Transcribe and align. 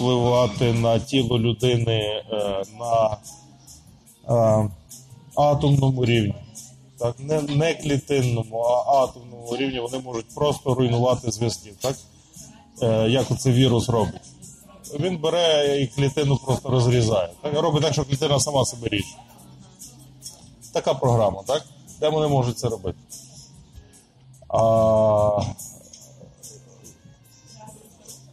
впливати 0.00 0.72
на 0.72 0.98
тіло 0.98 1.38
людини 1.38 2.24
е, 2.32 2.62
на 2.78 3.16
е, 4.28 4.70
атомному 5.36 6.04
рівні. 6.04 6.34
Так, 6.98 7.14
не, 7.18 7.42
не 7.42 7.74
клітинному, 7.74 8.58
а 8.58 9.04
атомному 9.04 9.56
рівні 9.56 9.80
вони 9.80 9.98
можуть 9.98 10.34
просто 10.34 10.74
руйнувати 10.74 11.30
зв'язки. 11.30 11.72
Так? 11.80 11.96
Е, 12.82 13.08
як 13.08 13.30
оце 13.30 13.52
вірус 13.52 13.88
робить. 13.88 14.20
Він 15.00 15.18
бере 15.18 15.78
і 15.82 15.86
клітину 15.86 16.36
просто 16.36 16.68
розрізає. 16.68 17.28
Так? 17.42 17.54
Робить 17.54 17.82
так, 17.82 17.92
що 17.92 18.04
клітина 18.04 18.40
сама 18.40 18.64
себе 18.64 18.88
ріже. 18.88 19.14
Така 20.72 20.94
програма, 20.94 21.42
так? 21.46 21.64
Де 22.00 22.08
вони 22.08 22.28
можуть 22.28 22.58
це 22.58 22.68
робити? 22.68 22.98
А, 24.48 25.42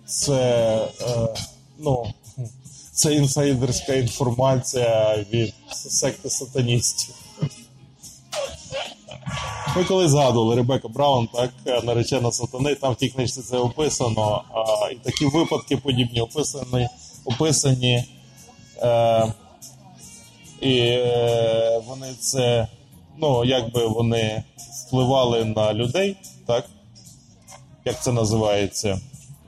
це, 0.06 0.90
е, 1.02 1.28
ну, 1.80 2.14
це 2.92 3.14
інсайдерська 3.14 3.94
інформація 3.94 5.26
від 5.34 5.54
секти 5.72 6.30
сатаністів. 6.30 7.16
Ми 9.76 9.84
коли 9.84 10.10
згадували 10.10 10.56
Ребека 10.56 10.88
Браун, 10.88 11.28
так, 11.28 11.84
наречена 11.84 12.32
сатани, 12.32 12.76
там 12.76 12.94
в 12.94 12.96
тій 12.96 13.10
книжці 13.10 13.42
це 13.42 13.58
описано, 13.58 14.44
а, 14.54 14.92
і 14.92 14.96
такі 14.96 15.26
випадки 15.26 15.78
подібні 15.78 16.22
описані, 16.22 16.90
описані 17.26 18.06
е, 18.82 19.34
і 20.62 20.78
е, 20.80 21.82
вони 21.88 22.14
це, 22.20 22.68
ну, 23.18 23.46
якби 23.46 23.88
вони 23.88 24.44
впливали 24.88 25.46
на 25.46 25.74
людей, 25.74 26.18
так? 26.48 26.66
Як 27.86 28.04
це 28.04 28.12
називається? 28.12 29.00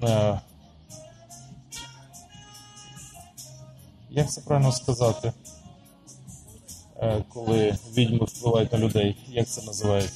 Е, 0.03 0.39
як 4.09 4.31
це 4.31 4.41
правильно 4.41 4.71
сказати? 4.71 5.33
Е, 7.01 7.23
коли 7.33 7.77
відьми 7.93 8.25
впливають 8.25 8.71
на 8.71 8.77
людей. 8.77 9.17
Як 9.27 9.47
це 9.47 9.61
називається? 9.61 10.13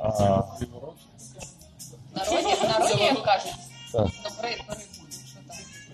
А, 0.00 0.42
Народі, 2.16 2.46
народі, 2.62 3.02
як 3.02 3.22
кажуть, 3.22 3.54
так. 3.92 4.08
що 4.10 4.30
там. 4.66 4.76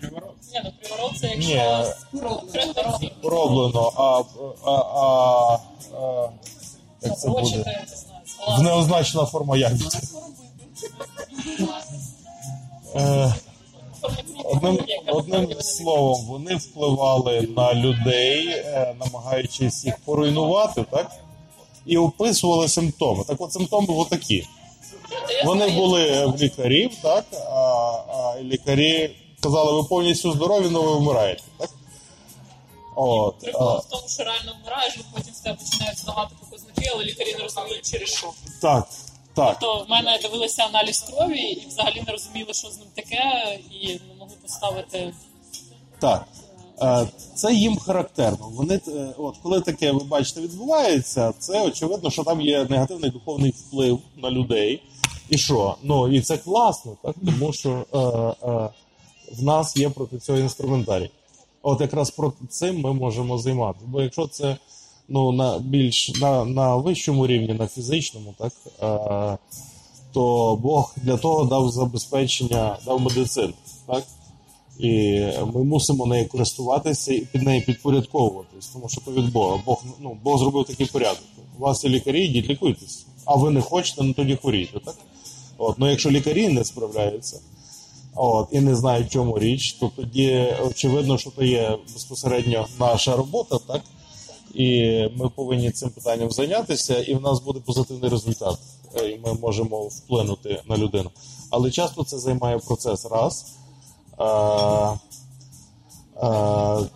Ні, 0.01 0.61
ну 0.63 0.71
приворот 0.79 1.19
це 1.19 1.27
якщо 1.27 2.99
прихороблено. 2.99 3.11
пороблено, 3.21 3.91
а, 3.95 4.23
а, 4.65 4.71
а, 4.71 5.59
а 5.97 6.29
як 7.01 7.19
це 7.19 7.29
буде? 7.29 7.85
В 8.57 8.61
неозначена 8.61 9.25
форма 9.25 9.57
як? 9.57 9.73
Е, 12.95 13.33
Одним, 14.43 14.79
одним 15.07 15.61
словом, 15.61 16.25
вони 16.25 16.55
впливали 16.55 17.41
на 17.57 17.73
людей, 17.73 18.47
е, 18.47 18.95
намагаючись 18.99 19.85
їх 19.85 19.97
поруйнувати, 20.05 20.85
так? 20.91 21.11
І 21.85 21.97
описували 21.97 22.67
симптоми. 22.67 23.23
Так 23.23 23.41
от 23.41 23.53
симптоми 23.53 23.87
були 23.87 24.05
такі. 24.09 24.47
Вони 25.45 25.69
були 25.69 26.25
в 26.25 26.37
лікарів, 26.41 26.91
так? 27.01 27.25
А, 27.33 27.55
а 28.13 28.41
лікарі 28.41 29.15
казали, 29.39 29.81
ви 29.81 29.83
повністю 29.83 30.31
здорові, 30.31 30.65
але 30.75 30.79
ви 30.79 30.95
вмираєте. 30.95 31.43
Так? 31.57 31.69
От, 32.95 33.39
Прикол 33.39 33.69
а, 33.69 33.75
в 33.75 33.85
тому, 33.85 34.03
що 34.07 34.23
реально 34.23 34.55
вмираєш, 34.61 34.97
бо 34.97 35.03
потім 35.17 35.33
з 35.33 35.39
тебе 35.39 35.57
починають 35.63 35.99
здавати 35.99 36.35
показники, 36.39 36.91
але 36.93 37.03
лікарі 37.03 37.33
не 37.33 37.43
розуміють 37.43 37.91
через 37.91 38.09
що. 38.09 38.31
так, 38.61 38.87
так. 39.35 39.59
То 39.59 39.85
в 39.87 39.89
мене 39.89 40.19
дивилися 40.21 40.63
аналіз 40.63 40.99
крові 40.99 41.39
і 41.39 41.67
взагалі 41.67 42.03
не 42.07 42.11
розуміли, 42.11 42.53
що 42.53 42.67
з 42.67 42.77
ним 42.77 42.87
таке, 42.95 43.59
і 43.71 43.87
не 43.87 44.15
могли 44.19 44.35
поставити. 44.41 45.13
Так. 45.99 46.25
Е, 46.81 47.07
Це 47.35 47.53
їм 47.53 47.77
характерно. 47.77 48.49
Вони 48.51 48.79
е, 48.87 49.13
от 49.17 49.37
коли 49.43 49.61
таке, 49.61 49.91
ви 49.91 50.03
бачите, 50.03 50.41
відбувається, 50.41 51.33
це 51.39 51.61
очевидно, 51.61 52.09
що 52.09 52.23
там 52.23 52.41
є 52.41 52.65
негативний 52.69 53.11
духовний 53.11 53.51
вплив 53.51 53.99
на 54.17 54.31
людей. 54.31 54.83
І 55.29 55.37
що? 55.37 55.75
Ну 55.83 56.13
і 56.13 56.21
це 56.21 56.37
класно, 56.37 56.97
так 57.03 57.15
тому 57.25 57.53
що 57.53 57.85
е, 57.93 57.97
е, 58.49 58.69
в 59.33 59.43
нас 59.43 59.77
є 59.77 59.89
проти 59.89 60.19
цього 60.19 60.39
інструментарій. 60.39 61.09
От 61.61 61.81
якраз 61.81 62.11
проти 62.11 62.47
цим 62.49 62.81
ми 62.81 62.93
можемо 62.93 63.37
займатися. 63.37 63.85
Бо 63.87 64.01
якщо 64.01 64.27
це 64.27 64.57
ну 65.07 65.31
на 65.31 65.59
більш 65.59 66.09
на, 66.21 66.45
на 66.45 66.75
вищому 66.75 67.27
рівні, 67.27 67.53
на 67.53 67.67
фізичному, 67.67 68.35
так 68.37 68.53
е, 68.81 69.37
то 70.13 70.55
Бог 70.55 70.95
для 70.97 71.17
того 71.17 71.45
дав 71.45 71.71
забезпечення, 71.71 72.77
дав 72.85 73.01
медицину, 73.01 73.53
так. 73.87 74.03
І 74.79 75.21
ми 75.53 75.63
мусимо 75.63 76.05
нею 76.05 76.27
користуватися 76.27 77.13
і 77.13 77.19
під 77.19 77.41
нею 77.41 77.65
підпорядковуватись, 77.65 78.67
тому 78.67 78.89
що 78.89 79.01
то 79.01 79.11
від 79.11 79.31
Бога. 79.31 79.61
Бог, 79.65 79.83
ну, 79.99 80.17
Бог 80.23 80.39
зробив 80.39 80.65
такий 80.65 80.85
порядок. 80.85 81.23
У 81.59 81.61
вас 81.61 81.83
є 81.83 81.89
лікарі, 81.89 82.25
йдіть 82.25 82.49
лікуйтесь. 82.49 83.05
А 83.25 83.35
ви 83.35 83.51
не 83.51 83.61
хочете, 83.61 84.03
ну 84.03 84.13
тоді 84.13 84.35
хворійте, 84.35 84.79
так? 84.79 84.95
От, 85.57 85.79
ну 85.79 85.89
якщо 85.89 86.11
лікарі 86.11 86.49
не 86.49 86.65
справляються 86.65 87.39
от, 88.15 88.47
і 88.51 88.59
не 88.59 88.75
знають, 88.75 89.07
в 89.07 89.11
чому 89.11 89.39
річ, 89.39 89.73
то 89.73 89.91
тоді 89.95 90.47
очевидно, 90.67 91.17
що 91.17 91.29
то 91.29 91.43
є 91.43 91.77
безпосередньо 91.93 92.67
наша 92.79 93.15
робота, 93.15 93.57
так? 93.67 93.81
І 94.55 94.99
ми 95.17 95.29
повинні 95.29 95.71
цим 95.71 95.89
питанням 95.89 96.31
зайнятися, 96.31 97.01
і 97.01 97.15
в 97.15 97.21
нас 97.21 97.39
буде 97.39 97.59
позитивний 97.59 98.09
результат. 98.09 98.59
Е, 98.95 99.09
І 99.09 99.19
ми 99.25 99.33
можемо 99.33 99.81
вплинути 99.81 100.61
на 100.69 100.77
людину. 100.77 101.09
Але 101.49 101.71
часто 101.71 102.03
це 102.03 102.17
займає 102.17 102.57
процес 102.57 103.05
раз. 103.05 103.45
Е, 104.19 104.25
е, 106.27 106.89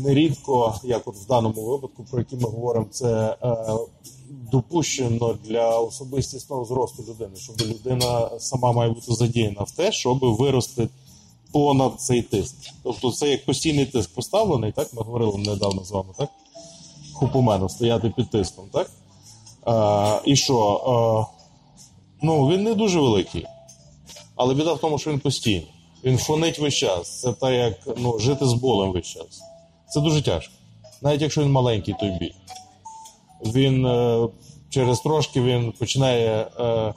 нерідко, 0.00 0.80
як 0.84 1.08
от 1.08 1.16
в 1.16 1.26
даному 1.26 1.62
випадку, 1.62 2.04
про 2.10 2.18
який 2.18 2.38
ми 2.38 2.48
говоримо, 2.48 2.86
це 2.90 3.36
е, 3.42 3.56
допущено 4.52 5.38
для 5.44 5.78
особистісного 5.78 6.64
зросту 6.64 7.02
людини, 7.08 7.36
щоб 7.36 7.60
людина 7.60 8.30
сама 8.38 8.72
має 8.72 8.90
бути 8.90 9.14
задіяна 9.14 9.62
в 9.62 9.70
те, 9.70 9.92
щоб 9.92 10.18
вирости 10.18 10.88
понад 11.52 12.00
цей 12.00 12.22
тиск. 12.22 12.56
Тобто 12.82 13.12
це 13.12 13.28
як 13.28 13.44
постійний 13.44 13.86
тиск 13.86 14.14
поставлений, 14.14 14.72
так? 14.72 14.94
Ми 14.94 15.02
говорили 15.02 15.38
недавно 15.38 15.84
з 15.84 15.90
вами, 15.90 16.08
так? 16.18 16.28
Хупомену, 17.16 17.68
стояти 17.68 18.10
під 18.16 18.30
тиском, 18.30 18.64
так? 18.72 18.90
Е, 19.68 20.20
і 20.24 20.36
що? 20.36 20.80
Е, 20.86 21.36
ну, 22.22 22.48
він 22.48 22.62
не 22.62 22.74
дуже 22.74 23.00
великий. 23.00 23.46
Але 24.36 24.54
біда 24.54 24.72
в 24.72 24.78
тому, 24.78 24.98
що 24.98 25.10
він 25.10 25.18
постійний. 25.20 25.70
Він 26.04 26.18
фонить 26.18 26.58
весь 26.58 26.74
час. 26.74 27.20
Це 27.20 27.32
так, 27.32 27.52
як 27.52 27.98
ну, 27.98 28.18
жити 28.18 28.46
з 28.46 28.52
болем 28.52 28.92
весь 28.92 29.06
час. 29.06 29.42
Це 29.88 30.00
дуже 30.00 30.22
тяжко. 30.22 30.54
Навіть 31.02 31.22
якщо 31.22 31.42
він 31.42 31.52
маленький, 31.52 31.94
той 32.00 32.10
біль. 32.10 32.32
Він 33.44 33.86
е, 33.86 34.28
через 34.70 35.00
трошки 35.00 35.40
він 35.42 35.72
починає. 35.72 36.48
Е, 36.60 36.94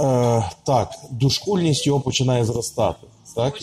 е, 0.00 0.50
так, 0.64 0.94
дошкульність 1.10 1.86
його 1.86 2.00
починає 2.00 2.44
зростати. 2.44 3.06
Так? 3.36 3.54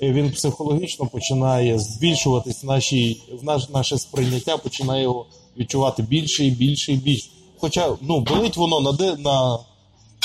Він 0.00 0.30
психологічно 0.30 1.06
починає 1.06 1.78
збільшуватись 1.78 2.62
в 2.62 2.66
нашій, 2.66 3.22
в 3.42 3.44
наш, 3.44 3.68
наше 3.68 3.98
сприйняття 3.98 4.56
починає 4.56 5.02
його 5.02 5.26
відчувати 5.56 6.02
більше 6.02 6.44
і 6.44 6.50
більше 6.50 6.92
і 6.92 6.96
більше. 6.96 7.28
Хоча 7.58 7.96
ну, 8.00 8.20
болить 8.20 8.56
воно 8.56 8.80
на, 8.80 8.92
де, 8.92 9.16
на 9.16 9.58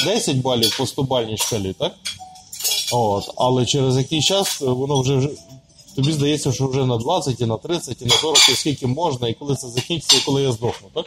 10 0.05 0.37
балів 0.37 0.77
по 0.77 0.85
100 0.85 1.03
бальній 1.03 1.37
шкалі, 1.37 1.73
так? 1.73 1.95
От, 2.93 3.31
але 3.35 3.65
через 3.65 3.97
який 3.97 4.21
час 4.21 4.61
воно 4.61 5.01
вже, 5.01 5.29
тобі 5.95 6.11
здається, 6.11 6.51
що 6.51 6.67
вже 6.67 6.85
на 6.85 6.97
20, 6.97 7.41
і 7.41 7.45
на 7.45 7.57
30, 7.57 8.01
і 8.01 8.05
на 8.05 8.11
40, 8.11 8.49
і 8.49 8.55
скільки 8.55 8.87
можна, 8.87 9.27
і 9.27 9.33
коли 9.33 9.55
це 9.55 9.67
закінчиться, 9.67 10.17
і 10.17 10.25
коли 10.25 10.43
я 10.43 10.51
здохну, 10.51 10.87
так? 10.93 11.05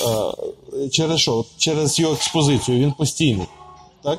Е, 0.00 0.88
через 0.88 1.20
що? 1.20 1.44
Через 1.56 1.98
його 1.98 2.14
експозицію, 2.14 2.78
він 2.78 2.92
постійний. 2.92 3.46
Так? 4.02 4.18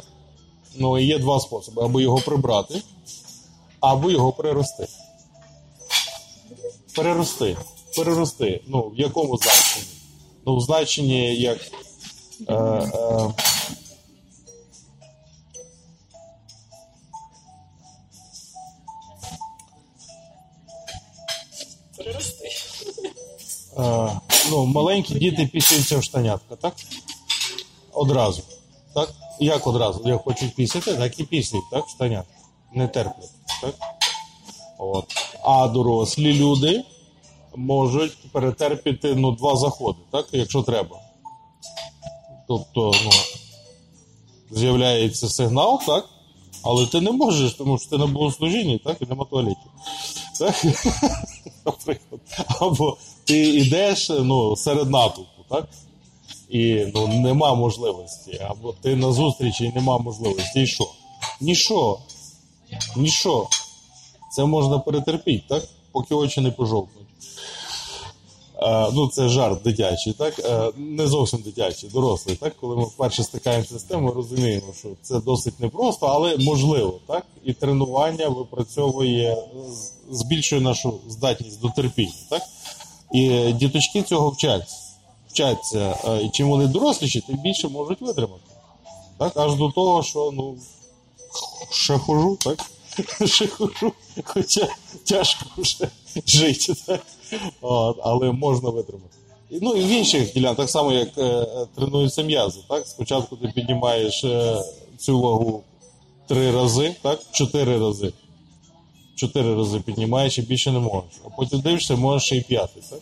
Ну, 0.76 1.00
є 1.00 1.20
два 1.20 1.40
способи: 1.40 1.84
або 1.84 2.02
його 2.02 2.18
прибрати, 2.18 2.82
або 3.80 4.12
його 4.12 4.32
перерости. 4.32 4.88
Перерости. 6.96 7.58
Перерости. 7.96 8.62
Ну, 8.68 8.82
в 8.82 9.00
якому 9.00 9.38
значенні? 9.38 9.86
Ну, 10.46 10.58
в 10.58 10.62
значенні 10.62 11.36
як. 11.36 11.58
Е, 12.48 12.54
е, 12.54 13.34
е, 23.78 24.20
ну, 24.50 24.66
маленькі 24.66 25.16
діти 25.16 25.46
пісяються 25.46 25.98
в 25.98 26.04
штанятка, 26.04 26.56
так? 26.56 26.74
Одразу. 27.94 28.42
Так? 28.94 29.14
Як 29.40 29.68
одразу? 29.68 30.10
Як 30.10 30.24
хочуть 30.24 30.56
пісяти, 30.56 30.94
так 30.94 31.20
і 31.20 31.24
пісяють, 31.24 31.66
так? 31.72 31.90
Штанятка. 31.90 32.34
Не 32.74 32.88
терплять. 32.88 33.39
Так? 33.62 33.76
От. 34.78 35.06
А 35.44 35.68
дорослі 35.68 36.34
люди 36.34 36.84
можуть 37.56 38.32
перетерпіти 38.32 39.16
ну, 39.16 39.32
два 39.32 39.56
заходи, 39.56 40.00
так? 40.12 40.28
якщо 40.32 40.62
треба. 40.62 41.00
Тобто, 42.48 42.92
ну, 43.06 43.12
з'являється 44.52 45.30
сигнал, 45.30 45.80
так? 45.88 46.10
Але 46.64 46.86
ти 46.86 47.02
не 47.02 47.12
можеш, 47.12 47.54
тому 47.54 47.78
що 47.78 47.90
ти 47.90 47.98
на 47.98 48.08
богослужінні, 48.08 48.78
так, 48.78 49.02
і 49.02 49.06
нема 49.06 49.26
туалетів. 49.26 49.72
Так? 50.40 50.66
Наприклад. 51.66 52.22
Або 52.60 52.98
ти 53.26 53.40
йдеш 53.40 54.10
ну, 54.10 54.56
серед 54.56 54.90
натовпу, 54.90 55.44
так? 55.50 55.70
І 56.50 56.86
ну, 56.96 57.08
нема 57.08 57.54
можливості. 57.54 58.42
Або 58.50 58.74
ти 58.82 58.96
на 58.96 59.12
зустрічі 59.12 59.66
і 59.66 59.72
нема 59.76 59.98
можливості. 59.98 60.62
І 60.62 60.68
що? 60.68 60.92
Ніщо. 61.42 61.98
Ніщо. 62.96 63.48
Це 64.32 64.46
можна 64.46 64.80
перетерпіти, 64.80 65.44
так? 65.50 65.64
Поки 65.92 66.16
очі 66.16 66.42
не 66.42 66.52
пожовкнуть. 66.52 67.06
Е, 68.62 68.90
ну, 68.94 69.08
це 69.08 69.30
жарт 69.30 69.64
дитячий, 69.64 70.14
так? 70.14 70.40
Е, 70.40 70.72
не 70.78 71.08
зовсім 71.08 71.40
дитячий, 71.42 71.90
дорослий, 71.90 72.36
так? 72.36 72.56
Коли 72.62 72.76
ми 72.76 72.84
вперше 72.84 73.24
стикаємося 73.24 73.80
з 73.80 73.84
тим, 73.84 74.04
ми 74.04 74.12
розуміємо, 74.12 74.74
що 74.80 74.90
це 75.02 75.20
досить 75.20 75.60
непросто, 75.60 76.06
але 76.06 76.38
можливо, 76.38 77.00
так? 77.08 77.26
І 77.44 77.54
тренування 77.54 78.28
випрацьовує, 78.28 79.38
збільшує 80.12 80.62
нашу 80.62 80.94
здатність 81.10 81.62
до 81.62 81.70
терпіння, 81.70 82.14
так? 82.30 82.42
І 83.14 83.54
діточки 83.54 84.02
цього 84.04 84.30
вчаться. 84.30 84.76
Вчаться. 85.30 85.98
Е, 86.08 86.24
І 86.24 86.30
чим 86.30 86.50
вони 86.50 86.68
доросліші, 86.68 87.22
тим 87.22 87.38
більше 87.38 87.68
можуть 87.68 88.02
витримати. 88.02 88.52
Так? 89.18 89.38
Аж 89.38 89.56
до 89.56 89.72
того, 89.72 90.04
що 90.04 90.32
ну, 90.34 90.56
ще 91.72 91.98
хожу, 91.98 92.36
так? 92.36 92.66
Ще 93.26 93.48
хожу, 93.48 93.94
хоча 94.24 94.68
тяжко 95.04 95.46
вже 95.58 95.90
жити, 96.26 96.74
так? 96.86 97.02
От, 97.62 97.98
але 98.04 98.32
можна 98.32 98.70
витримати. 98.70 99.16
Ну 99.52 99.76
і 99.76 99.84
в 99.84 99.88
інших 99.88 100.34
ділянках, 100.34 100.58
так 100.58 100.70
само 100.70 100.92
як 100.92 101.18
е, 101.18 101.48
тренуються 101.76 102.22
м'язи. 102.22 102.60
Так? 102.70 102.88
Спочатку 102.88 103.36
ти 103.36 103.48
піднімаєш 103.48 104.24
е, 104.24 104.64
цю 104.98 105.22
вагу 105.22 105.64
три 106.28 106.52
рази, 106.52 106.96
так? 107.02 107.20
чотири 107.32 107.80
рази. 107.80 108.14
Чотири 109.16 109.56
рази 109.56 109.80
піднімаєш 109.80 110.38
і 110.38 110.42
більше 110.42 110.72
не 110.72 110.80
можеш. 110.80 111.12
А 111.26 111.30
потім 111.30 111.60
дивишся, 111.60 111.96
можеш 111.96 112.32
й 112.32 112.42
п'ятий, 112.42 112.84
так? 112.90 113.00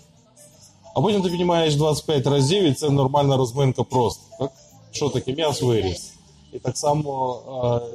А 0.96 1.02
потім 1.02 1.22
ти 1.22 1.30
піднімаєш 1.30 1.76
25 1.76 2.28
разів, 2.28 2.64
і 2.64 2.74
це 2.74 2.90
нормальна 2.90 3.38
розминка 3.38 3.84
просто. 3.84 4.24
Так? 4.40 4.52
Що 4.92 5.10
таке? 5.10 5.34
М'яс 5.34 5.62
виріс. 5.62 6.17
І 6.54 6.60
так 6.60 6.78
само 6.78 7.42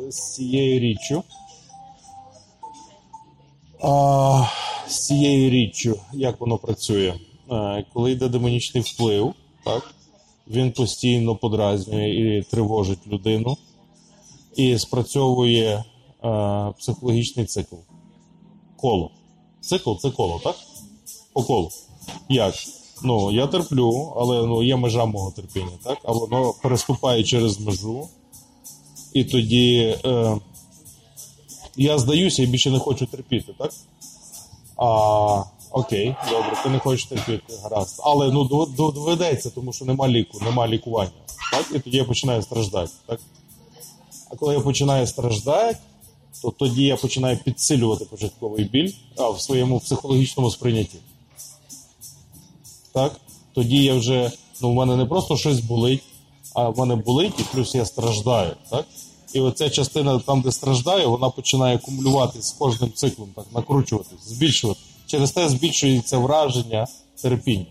е, 0.08 0.10
з 0.12 0.34
цією 0.34 0.80
річчю. 0.80 1.22
А, 3.82 4.44
з 4.88 5.06
цією 5.06 5.50
річчю, 5.50 6.00
як 6.12 6.40
воно 6.40 6.58
працює? 6.58 7.14
Е, 7.50 7.84
коли 7.92 8.12
йде 8.12 8.28
демонічний 8.28 8.82
вплив, 8.82 9.34
так, 9.64 9.94
він 10.48 10.72
постійно 10.72 11.36
подразнює 11.36 12.10
і 12.10 12.42
тривожить 12.42 13.06
людину, 13.06 13.56
і 14.56 14.78
спрацьовує 14.78 15.84
е, 16.24 16.72
психологічний 16.78 17.46
цикл. 17.46 17.76
Коло. 18.76 19.10
Цикл 19.60 19.94
це 19.94 20.10
коло, 20.10 20.40
так? 20.44 20.56
По 21.32 21.42
колу. 21.42 21.70
Як? 22.28 22.54
Ну, 23.04 23.32
я 23.32 23.46
терплю, 23.46 24.12
але 24.16 24.46
ну, 24.46 24.62
є 24.62 24.76
межа 24.76 25.04
мого 25.04 25.30
терпіння, 25.30 25.72
так? 25.84 25.98
А 26.04 26.12
воно 26.12 26.54
переступає 26.62 27.24
через 27.24 27.60
межу, 27.60 28.08
і 29.14 29.24
тоді. 29.24 29.98
Е, 30.04 30.38
я 31.76 31.98
здаюся 31.98 32.42
і 32.42 32.46
більше 32.46 32.70
не 32.70 32.78
хочу 32.78 33.06
терпіти, 33.06 33.54
так? 33.58 33.72
А, 34.76 35.44
окей, 35.70 36.14
добре, 36.30 36.56
ти 36.62 36.68
не 36.68 36.78
хочеш 36.78 37.06
терпіти, 37.06 37.54
гаразд. 37.62 38.00
Але 38.04 38.30
ну 38.32 38.44
дов- 38.44 38.76
дов- 38.76 38.94
доведеться, 38.94 39.50
тому 39.50 39.72
що 39.72 39.84
нема 39.84 40.08
ліку, 40.08 40.38
нема 40.44 40.68
лікування. 40.68 41.10
Так? 41.52 41.66
І 41.74 41.78
тоді 41.78 41.96
я 41.96 42.04
починаю 42.04 42.42
страждати. 42.42 42.92
Так? 43.06 43.20
А 44.30 44.36
коли 44.36 44.54
я 44.54 44.60
починаю 44.60 45.06
страждати, 45.06 45.78
то 46.42 46.50
тоді 46.50 46.84
я 46.84 46.96
починаю 46.96 47.38
підсилювати 47.44 48.04
початковий 48.04 48.64
біль 48.64 48.92
а, 49.16 49.28
в 49.30 49.40
своєму 49.40 49.80
психологічному 49.80 50.50
сприйнятті. 50.50 50.98
Так? 52.92 53.16
Тоді 53.54 53.84
я 53.84 53.94
вже, 53.94 54.32
ну, 54.60 54.70
в 54.70 54.74
мене 54.74 54.96
не 54.96 55.06
просто 55.06 55.36
щось 55.36 55.60
болить, 55.60 56.02
а 56.54 56.68
в 56.68 56.78
мене 56.78 56.96
болить, 56.96 57.40
і 57.40 57.42
плюс 57.42 57.74
я 57.74 57.84
страждаю. 57.84 58.56
Так? 58.70 58.86
І 59.32 59.40
оця 59.40 59.70
частина, 59.70 60.18
там, 60.18 60.40
де 60.40 60.52
страждаю, 60.52 61.10
вона 61.10 61.30
починає 61.30 61.76
акумулюватися 61.76 62.48
з 62.48 62.52
кожним 62.52 62.92
циклом, 62.92 63.28
так, 63.36 63.46
накручуватись, 63.54 64.28
збільшувати. 64.28 64.80
Через 65.06 65.30
те 65.30 65.48
збільшується 65.48 66.18
враження 66.18 66.86
терпіння. 67.22 67.66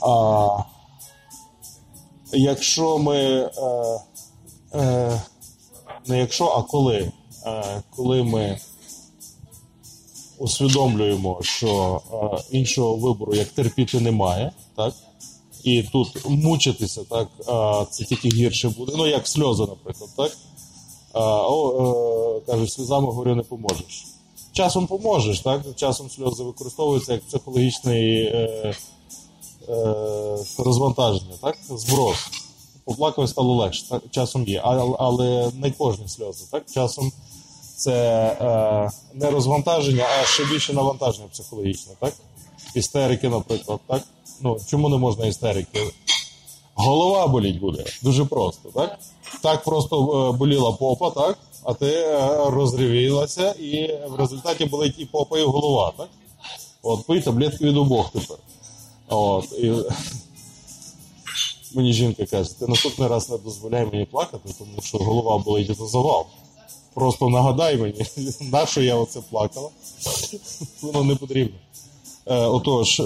А, 0.00 0.58
якщо 2.32 2.98
ми. 2.98 3.50
Е, 4.74 5.22
не 6.06 6.18
якщо, 6.18 6.44
а 6.46 6.62
коли, 6.62 7.12
е, 7.46 7.82
коли 7.96 8.22
ми 8.22 8.58
усвідомлюємо, 10.38 11.38
що 11.42 12.00
е, 12.12 12.42
іншого 12.50 12.96
вибору 12.96 13.34
як 13.34 13.48
терпіти 13.48 14.00
немає, 14.00 14.52
так? 14.76 14.94
І 15.64 15.82
тут 15.82 16.28
мучитися, 16.28 17.04
так, 17.10 17.28
це 17.90 18.04
тільки 18.04 18.28
гірше 18.28 18.68
буде. 18.68 18.92
Ну, 18.96 19.06
як 19.06 19.28
сльози, 19.28 19.62
наприклад, 19.62 20.10
так? 20.16 20.32
О, 21.14 22.40
е, 22.42 22.46
кажуть, 22.46 22.72
сльозами 22.72 23.06
говорю, 23.06 23.34
не 23.34 23.42
поможеш. 23.42 24.06
Часом 24.52 24.86
поможеш, 24.86 25.40
так? 25.40 25.62
Часом 25.76 26.10
сльози 26.10 26.44
використовуються 26.44 27.12
як 27.12 27.22
психологічний 27.22 28.22
е, 28.22 28.74
е, 29.68 29.94
розвантаження, 30.58 31.34
так? 31.42 31.58
Зброс. 31.68 32.16
Поплакав 32.84 33.28
стало 33.28 33.54
легше, 33.54 33.88
так? 33.88 34.02
часом 34.10 34.44
є. 34.44 34.60
Але, 34.64 34.96
але 34.98 35.50
не 35.54 35.70
кожні 35.70 36.08
сльози, 36.08 36.44
так? 36.50 36.64
Часом 36.74 37.12
це 37.76 38.88
не 39.14 39.30
розвантаження, 39.30 40.06
а 40.20 40.24
ще 40.24 40.44
більше 40.44 40.72
навантаження 40.72 41.28
психологічне, 41.32 41.92
так? 42.00 42.14
Істерики, 42.74 43.28
наприклад, 43.28 43.80
так? 43.86 44.02
Ну, 44.42 44.56
чому 44.66 44.88
не 44.88 44.96
можна 44.96 45.26
істерики? 45.26 45.92
Голова 46.74 47.26
боліть 47.26 47.58
буде. 47.58 47.84
Дуже 48.02 48.24
просто, 48.24 48.68
так? 48.74 48.98
Так 49.42 49.64
просто 49.64 50.28
е, 50.28 50.36
боліла 50.36 50.72
попа, 50.72 51.10
так? 51.10 51.38
А 51.64 51.74
ти 51.74 51.86
е, 51.86 52.50
розривілася, 52.50 53.50
і 53.50 53.98
в 54.08 54.16
результаті 54.16 54.64
болить 54.64 54.94
і 54.98 55.06
попа, 55.06 55.38
і 55.38 55.44
голова, 55.44 55.92
так? 55.96 56.08
От, 56.82 57.06
пий 57.06 57.20
таблетки 57.20 57.64
від 57.64 57.76
обох 57.76 58.10
тепер. 58.12 58.36
От, 59.08 59.52
і... 59.52 59.72
Мені 61.74 61.92
жінка 61.92 62.26
каже, 62.26 62.58
ти 62.58 62.66
наступний 62.66 63.08
раз 63.08 63.30
не 63.30 63.38
дозволяй 63.38 63.86
мені 63.86 64.04
плакати, 64.04 64.54
тому 64.58 64.82
що 64.82 64.98
голова 64.98 65.38
болить 65.38 65.70
і 65.70 65.74
завал. 65.74 66.26
Просто 66.94 67.28
нагадай 67.28 67.76
мені, 67.76 68.06
на 68.40 68.66
що 68.66 68.82
я 68.82 68.94
оце 68.94 69.20
плакала. 69.30 69.68
Воно 70.82 71.04
не 71.04 71.16
потрібно. 71.16 71.58
Е, 72.26 72.36
отож, 72.36 73.00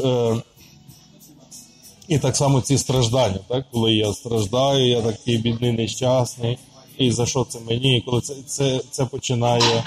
і 2.09 2.19
так 2.19 2.37
само 2.37 2.61
ці 2.61 2.79
страждання, 2.79 3.39
так? 3.49 3.67
коли 3.73 3.95
я 3.95 4.13
страждаю, 4.13 4.89
я 4.89 5.03
такий 5.03 5.39
бідний, 5.39 5.73
нещасний, 5.73 6.59
і 6.99 7.11
за 7.11 7.27
що 7.27 7.45
це 7.45 7.59
мені? 7.69 7.97
І 7.97 8.01
коли 8.01 8.21
це, 8.21 8.35
це, 8.47 8.81
це 8.91 9.05
починає 9.05 9.85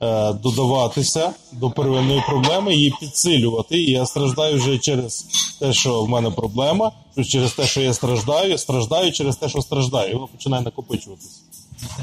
е, 0.00 0.32
додаватися 0.32 1.30
до 1.52 1.70
первинної 1.70 2.22
проблеми, 2.28 2.74
її 2.74 2.94
підсилювати. 3.00 3.78
І 3.78 3.90
я 3.90 4.06
страждаю 4.06 4.56
вже 4.56 4.78
через 4.78 5.26
те, 5.60 5.72
що 5.72 6.02
в 6.02 6.08
мене 6.08 6.30
проблема, 6.30 6.92
через 7.28 7.52
те, 7.52 7.66
що 7.66 7.80
я 7.80 7.94
страждаю, 7.94 8.58
страждаю 8.58 9.12
через 9.12 9.36
те, 9.36 9.48
що 9.48 9.62
страждаю. 9.62 10.10
І 10.10 10.14
воно 10.14 10.26
починає 10.26 10.62
накопичуватися. 10.62 11.40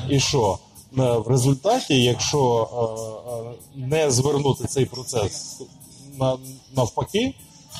І 0.10 0.20
що? 0.20 0.60
Е, 1.00 1.17
В 1.17 1.27
результаті, 1.27 2.03
якщо 2.03 2.70
е, 2.74 3.84
е, 3.84 3.88
не 3.88 4.12
звернути 4.12 4.67
цей 4.67 4.86
процес 4.86 5.62
на, 6.20 6.38
навпаки, 6.75 7.34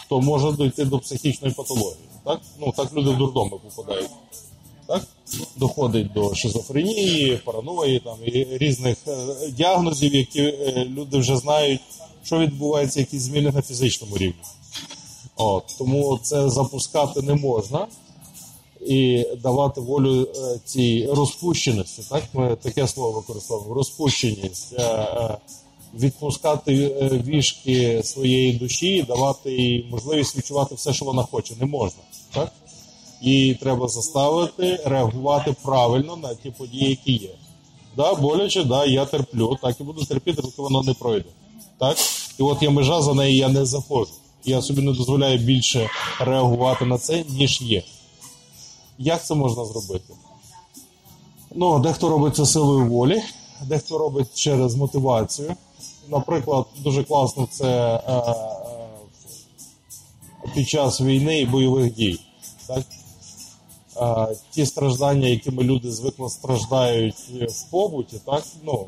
то 0.10 0.22
може 0.22 0.52
дійти 0.52 0.86
до 0.86 1.00
психічної 1.00 1.54
патології. 1.54 2.06
Так? 2.24 2.42
Ну, 2.60 2.74
так 2.78 2.94
люди 2.94 3.10
в 3.10 3.18
дурдоми 3.18 3.58
попадають. 3.76 4.10
Так? 4.88 5.04
Доходить 5.56 6.14
до 6.14 6.36
шизофренії, 6.36 7.38
параної 7.38 8.00
там, 8.00 8.18
і 8.26 8.48
різних 8.52 8.98
е, 9.08 9.14
діагнозів, 9.50 10.16
які 10.16 10.42
е, 10.42 10.86
люди 10.90 11.18
вже 11.18 11.38
знають, 11.38 11.82
що 12.24 12.40
відбувається, 12.40 13.00
якісь 13.00 13.22
зміни 13.22 13.52
на 13.52 13.62
фізичному 13.62 14.18
рівні. 14.18 14.44
От, 15.36 15.64
тому 15.78 16.20
це 16.24 16.50
запускати 16.50 17.22
не 17.22 17.34
можна 17.34 17.88
і 18.86 19.28
давати 19.44 19.82
волю 19.82 20.28
е, 20.36 20.60
цій 20.66 21.08
розпущеності. 21.12 22.04
Так? 22.10 22.24
Ми 22.34 22.56
таке 22.56 22.88
слово 22.88 23.12
використовуємо 23.12 23.74
розпущеність. 23.74 24.76
Відпускати 25.94 26.74
е, 27.02 27.10
вішки 27.28 28.02
своєї 28.04 28.54
душі, 28.54 29.06
давати 29.08 29.52
їй 29.52 29.88
можливість 29.92 30.38
відчувати 30.38 30.76
все, 30.76 30.94
що 30.94 31.06
вона 31.06 31.24
хоче. 31.24 31.56
Не 31.60 31.66
можна. 31.66 32.02
Так? 32.34 32.52
Її 33.22 33.56
треба 33.56 33.88
заставити 33.88 34.80
реагувати 34.86 35.56
правильно 35.64 36.16
на 36.16 36.36
ті 36.36 36.52
події, 36.52 36.90
які 36.90 37.12
є. 37.12 37.30
Да, 37.98 38.14
боляче, 38.14 38.64
да, 38.64 38.86
я 38.86 39.06
терплю, 39.06 39.58
так 39.62 39.80
і 39.80 39.84
буду 39.84 40.06
терпіти, 40.06 40.42
поки 40.42 40.62
воно 40.62 40.84
не 40.84 40.94
пройде. 40.94 41.30
Так? 41.78 41.98
І 42.40 42.44
от 42.44 42.64
є 42.64 42.70
межа, 42.70 43.02
за 43.02 43.14
неї 43.14 43.38
я 43.38 43.50
не 43.50 43.66
заходжу. 43.66 44.12
Я 44.46 44.62
собі 44.62 44.82
не 44.82 44.92
дозволяю 44.92 45.38
більше 45.38 45.90
реагувати 46.20 46.86
на 46.86 46.98
це, 46.98 47.24
ніж 47.30 47.62
є. 47.62 47.84
Як 48.98 49.26
це 49.26 49.36
можна 49.36 49.66
зробити? 49.66 50.14
Ну, 51.56 51.80
дехто 51.80 52.10
робить 52.10 52.36
це 52.36 52.46
силою 52.46 52.86
волі, 52.86 53.22
дехто 53.62 53.98
робить 53.98 54.28
через 54.34 54.76
мотивацію. 54.76 55.56
Наприклад, 56.12 56.66
дуже 56.78 57.04
класно 57.04 57.48
це 57.52 58.02
е, 58.08 58.14
е, 58.14 58.36
під 60.56 60.70
час 60.70 61.02
війни 61.02 61.40
і 61.40 61.46
бойових 61.46 61.94
дій. 61.94 62.20
Так? 62.68 62.84
Е, 64.02 64.36
ті 64.52 64.66
страждання, 64.66 65.28
якими 65.28 65.64
люди 65.64 65.92
звикли 65.92 66.30
страждають 66.30 67.16
в 67.50 67.72
побуті, 67.72 68.22
так? 68.26 68.44
Ну, 68.64 68.88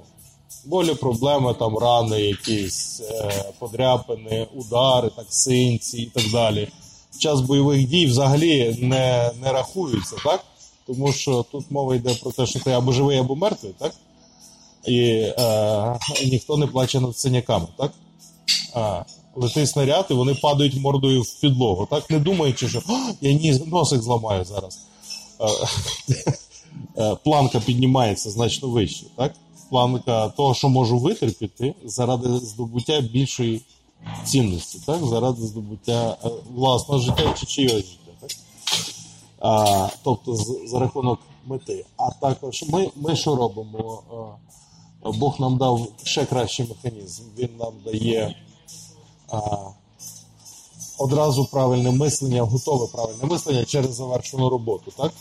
болі, 0.66 0.94
проблеми, 0.94 1.56
там, 1.60 1.78
рани, 1.78 2.22
якісь 2.22 3.02
е, 3.02 3.46
подряпини, 3.60 4.48
удари, 4.56 5.10
так, 5.16 5.26
синці 5.30 5.98
і 6.02 6.06
так 6.06 6.32
далі. 6.32 6.68
Під 7.12 7.22
час 7.22 7.42
бойових 7.42 7.88
дій 7.88 8.06
взагалі 8.06 8.78
не, 8.80 9.32
не 9.42 9.52
рахуються, 9.52 10.16
так? 10.24 10.44
Тому 10.88 11.14
що 11.14 11.46
тут 11.52 11.72
мова 11.72 11.96
йде 11.96 12.16
про 12.16 12.32
те, 12.32 12.46
що 12.46 12.60
ти 12.60 12.72
або 12.72 12.92
живий, 12.92 13.18
або 13.18 13.36
мертвий, 13.36 13.74
так? 13.80 13.94
І 14.88 15.00
е, 15.40 16.00
ніхто 16.26 16.58
не 16.58 16.68
плаче 16.68 17.00
над 17.00 17.18
синяками, 17.18 17.68
так? 17.78 17.92
А, 18.74 19.04
летить 19.36 19.70
снаряд, 19.70 20.06
і 20.10 20.14
вони 20.14 20.36
падають 20.36 20.76
мордою 20.76 21.22
в 21.22 21.42
підлогу, 21.42 21.86
так? 21.86 22.10
Не 22.10 22.20
думаючи, 22.20 22.70
що 22.70 22.82
я 23.22 23.34
ні, 23.34 23.64
носик 23.68 24.02
зламаю 24.02 24.46
зараз. 24.46 24.80
Е, 25.40 25.48
е, 27.04 27.16
планка 27.24 27.60
піднімається 27.60 28.30
значно 28.32 28.70
вище, 28.70 29.06
так? 29.16 29.34
Планка 29.70 30.30
того, 30.30 30.54
що 30.54 30.70
можу 30.70 30.98
витерпіти, 30.98 31.76
заради 31.86 32.38
здобуття 32.38 33.02
більшої 33.02 33.62
цінності, 34.26 34.80
так? 34.86 35.06
заради 35.06 35.42
здобуття 35.42 36.18
е, 36.26 36.30
власного 36.56 37.02
життя 37.02 37.36
чи 37.40 37.46
чийогось 37.46 37.86
життя. 37.86 38.12
Так? 38.22 38.32
А, 39.40 39.88
тобто 40.04 40.36
за 40.66 40.80
рахунок 40.80 41.20
мети. 41.46 41.86
А 41.98 42.12
також 42.12 42.64
ми, 42.70 42.90
ми 42.96 43.16
що 43.16 43.36
робимо? 43.36 44.04
Бог 45.06 45.40
нам 45.40 45.58
дав 45.58 45.88
ще 46.04 46.26
кращий 46.26 46.66
механізм. 46.70 47.24
Він 47.38 47.50
нам 47.60 47.74
дає 47.86 48.36
а, 49.30 49.40
одразу 50.98 51.46
правильне 51.46 51.92
мислення, 51.92 52.42
готове 52.42 52.88
правильне 52.88 53.26
мислення 53.26 53.66
через 53.66 53.96
завершену 53.96 54.50
роботу. 54.50 54.92
Так? 54.98 55.14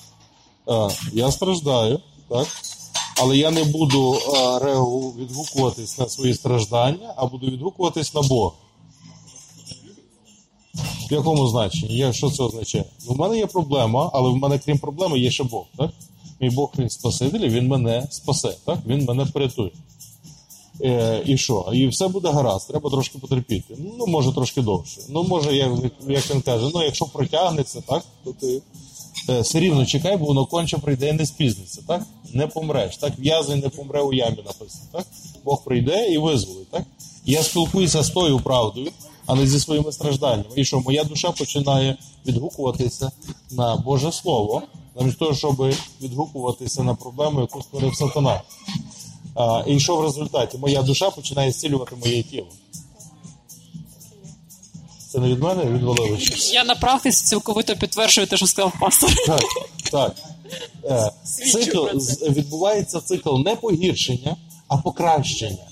А, 0.66 0.88
я 1.12 1.32
страждаю, 1.32 2.00
так? 2.28 2.46
але 3.20 3.36
я 3.36 3.50
не 3.50 3.64
буду 3.64 4.12
а, 4.12 4.58
відгукуватись 5.18 5.98
на 5.98 6.08
свої 6.08 6.34
страждання, 6.34 7.14
а 7.16 7.26
буду 7.26 7.46
відгукуватись 7.46 8.14
на 8.14 8.22
Бога. 8.22 8.52
В 11.10 11.12
якому 11.12 11.48
значенні? 11.48 12.12
Що 12.12 12.30
це 12.30 12.42
означає? 12.42 12.84
В 13.06 13.18
мене 13.18 13.36
є 13.36 13.46
проблема, 13.46 14.10
але 14.12 14.30
в 14.30 14.36
мене, 14.36 14.58
крім 14.58 14.78
проблеми, 14.78 15.18
є 15.18 15.30
ще 15.30 15.44
Бог. 15.44 15.64
Так? 15.76 15.90
Мій 16.42 16.50
Бог 16.50 16.72
він 16.78 16.90
спаситель, 16.90 17.48
він 17.48 17.68
мене 17.68 18.06
спасе, 18.10 18.54
так? 18.66 18.78
він 18.86 19.04
мене 19.04 19.26
порятує. 19.26 19.70
Е, 20.84 21.22
і 21.26 21.38
що? 21.38 21.70
І 21.72 21.86
все 21.86 22.08
буде 22.08 22.30
гаразд, 22.30 22.68
треба 22.68 22.90
трошки 22.90 23.18
потерпіти. 23.18 23.76
Ну, 23.98 24.06
може, 24.06 24.32
трошки 24.32 24.62
довше. 24.62 25.00
Ну, 25.08 25.22
може, 25.22 25.56
як, 25.56 25.72
як 26.08 26.30
він 26.30 26.40
каже, 26.40 26.70
ну, 26.74 26.82
якщо 26.82 27.04
протягнеться, 27.04 27.80
так, 27.80 28.04
то 28.24 28.32
ти 28.32 28.62
е, 29.28 29.40
все 29.40 29.60
рівно 29.60 29.86
чекай, 29.86 30.16
бо 30.16 30.26
воно 30.26 30.46
конче 30.46 30.78
прийде 30.78 31.08
і 31.08 31.12
не 31.12 31.26
спізниться, 31.26 31.82
так? 31.86 32.02
Не 32.32 32.46
помреш. 32.46 32.96
Так, 32.96 33.12
в'язень 33.18 33.60
не 33.60 33.68
помре 33.68 34.02
у 34.02 34.12
ямі 34.12 34.36
написано. 34.36 34.84
Так? 34.92 35.06
Бог 35.44 35.64
прийде 35.64 36.12
і 36.12 36.18
визволить. 36.18 36.70
Так? 36.70 36.82
Я 37.24 37.42
спілкуюся 37.42 38.02
з 38.02 38.10
тою 38.10 38.40
правдою, 38.40 38.90
а 39.26 39.34
не 39.34 39.46
зі 39.46 39.60
своїми 39.60 39.92
стражданнями. 39.92 40.54
І 40.56 40.64
що 40.64 40.80
моя 40.80 41.04
душа 41.04 41.32
починає 41.32 41.96
відгукуватися 42.26 43.10
на 43.50 43.76
Боже 43.76 44.12
Слово, 44.12 44.62
замість 44.98 45.18
того, 45.18 45.34
щоб 45.34 45.74
відгукуватися 46.02 46.82
на 46.82 46.94
проблему, 46.94 47.40
яку 47.40 47.62
створив 47.62 47.94
сатана. 47.94 48.42
А, 49.34 49.64
і 49.66 49.80
що 49.80 49.96
в 49.96 50.04
результаті? 50.04 50.58
Моя 50.58 50.82
душа 50.82 51.10
починає 51.10 51.52
зцілювати 51.52 51.96
моє 51.96 52.22
тіло. 52.22 52.46
Це 55.08 55.18
не 55.18 55.28
від 55.28 55.42
мене, 55.42 55.64
від 55.64 55.82
Валерійовича. 55.82 56.52
Я 56.52 56.64
на 56.64 56.74
практиці 56.74 57.24
цілковито 57.24 57.76
підтверджую 57.76 58.26
те, 58.26 58.36
що 58.36 58.46
сказав 58.46 58.72
пастор. 58.80 59.10
Так, 59.26 59.42
так. 59.90 60.16
Е, 60.84 61.10
цикл, 61.52 61.86
відбувається 62.28 63.00
цикл 63.00 63.38
не 63.38 63.56
погіршення, 63.56 64.36
а 64.68 64.76
покращення. 64.76 65.66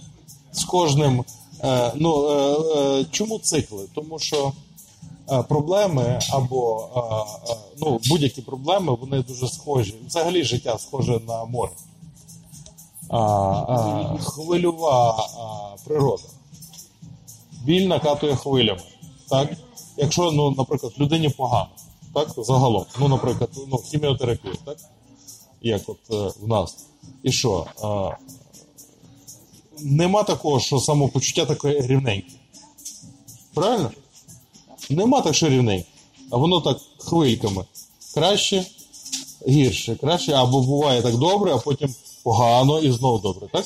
З 0.53 0.65
кожним. 0.65 1.25
Е, 1.65 1.93
ну, 1.95 2.31
е, 2.31 3.05
чому 3.11 3.39
цикли? 3.39 3.85
Тому 3.95 4.19
що 4.19 4.53
проблеми 5.49 6.21
або 6.31 6.89
е, 6.97 7.01
е, 7.53 7.57
ну, 7.79 8.01
будь-які 8.09 8.43
проблеми 8.43 8.97
вони 9.01 9.23
дуже 9.23 9.49
схожі. 9.49 9.95
Взагалі 10.07 10.45
життя 10.45 10.79
схоже 10.79 11.21
на 11.29 11.45
море. 11.45 11.73
А, 13.09 13.19
а, 13.19 14.19
хвильова 14.19 15.27
природа. 15.85 16.23
Біль 17.65 17.87
накатує 17.87 18.37
хвилями. 18.37 18.83
Так? 19.29 19.49
Якщо, 19.97 20.31
ну, 20.31 20.51
наприклад, 20.51 20.93
людині 20.99 21.29
погано, 21.29 21.69
так, 22.15 22.29
загалом, 22.37 22.85
ну, 23.01 23.09
наприклад, 23.09 23.51
ну, 23.69 23.79
хіміотерапія, 23.79 24.55
так? 24.65 24.77
Як 25.63 25.83
от 25.89 25.99
е, 26.11 26.33
в 26.41 26.49
нас. 26.49 26.77
І 27.23 27.33
що? 27.33 27.67
Е, 27.85 28.17
нема 29.79 30.23
такого, 30.23 30.61
що 30.61 30.79
самопочуття 30.79 31.47
таке 31.47 31.81
рівненьке. 31.81 32.33
Правильно? 33.55 33.91
Нема 34.91 35.21
так, 35.21 35.35
що 35.35 35.49
рівненьке. 35.49 35.89
А 36.31 36.37
воно 36.37 36.61
так 36.61 36.79
хвильками. 36.99 37.65
Краще, 38.15 38.67
гірше, 39.49 39.97
краще, 40.01 40.33
або 40.33 40.63
буває 40.63 41.03
так 41.03 41.17
добре, 41.17 41.55
а 41.55 41.59
потім 41.59 41.95
погано 42.23 42.79
і 42.79 42.93
знову 42.93 43.19
добре, 43.19 43.49
так? 43.53 43.65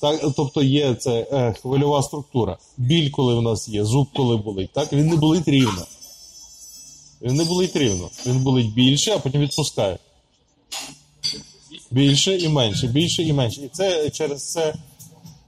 Так, 0.00 0.20
тобто 0.36 0.62
є 0.62 0.94
це 0.94 1.26
е, 1.32 1.54
хвильова 1.62 2.02
структура. 2.02 2.58
Біль, 2.76 3.10
коли 3.10 3.34
в 3.34 3.42
нас 3.42 3.68
є, 3.68 3.84
зуб, 3.84 4.08
коли 4.16 4.36
болить. 4.36 4.70
Так? 4.72 4.92
Він 4.92 5.06
не 5.06 5.16
болить 5.16 5.48
рівно. 5.48 5.86
Він 7.22 7.36
не 7.36 7.44
болить 7.44 7.76
рівно. 7.76 8.10
Він 8.26 8.42
болить 8.42 8.72
більше, 8.72 9.12
а 9.12 9.18
потім 9.18 9.40
відпускає. 9.40 9.98
Більше 11.90 12.36
і 12.36 12.48
менше, 12.48 12.86
більше 12.86 13.22
і 13.22 13.32
менше. 13.32 13.60
І 13.60 13.68
це 13.68 14.10
через 14.10 14.52
це 14.52 14.74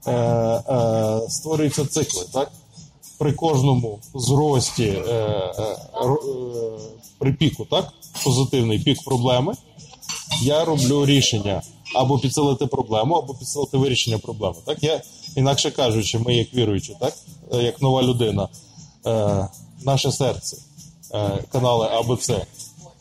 е, 0.05 0.11
е, 0.11 1.21
створюються 1.29 1.85
цикли, 1.85 2.25
так? 2.33 2.51
При 3.17 3.33
кожному 3.33 3.99
зрості 4.15 4.83
е, 4.83 5.11
е, 5.11 5.63
е, 6.01 6.17
при 7.17 7.33
піку, 7.33 7.65
так? 7.65 7.93
Позитивний 8.23 8.79
пік 8.79 9.03
проблеми, 9.03 9.53
я 10.41 10.65
роблю 10.65 11.05
рішення 11.05 11.61
або 11.95 12.19
підсилити 12.19 12.65
проблему, 12.65 13.15
або 13.15 13.33
підсилити 13.33 13.77
вирішення 13.77 14.17
проблеми. 14.17 14.55
Так? 14.65 14.83
Я, 14.83 15.01
інакше 15.35 15.71
кажучи, 15.71 16.19
ми 16.19 16.35
як 16.35 16.53
віруючі, 16.53 16.95
так? 16.99 17.13
Е, 17.53 17.63
як 17.63 17.81
нова 17.81 18.03
людина, 18.03 18.47
е, 19.05 19.47
наше 19.83 20.11
серце, 20.11 20.57
е, 21.13 21.43
канали 21.51 21.87
АБЦ, 21.87 22.31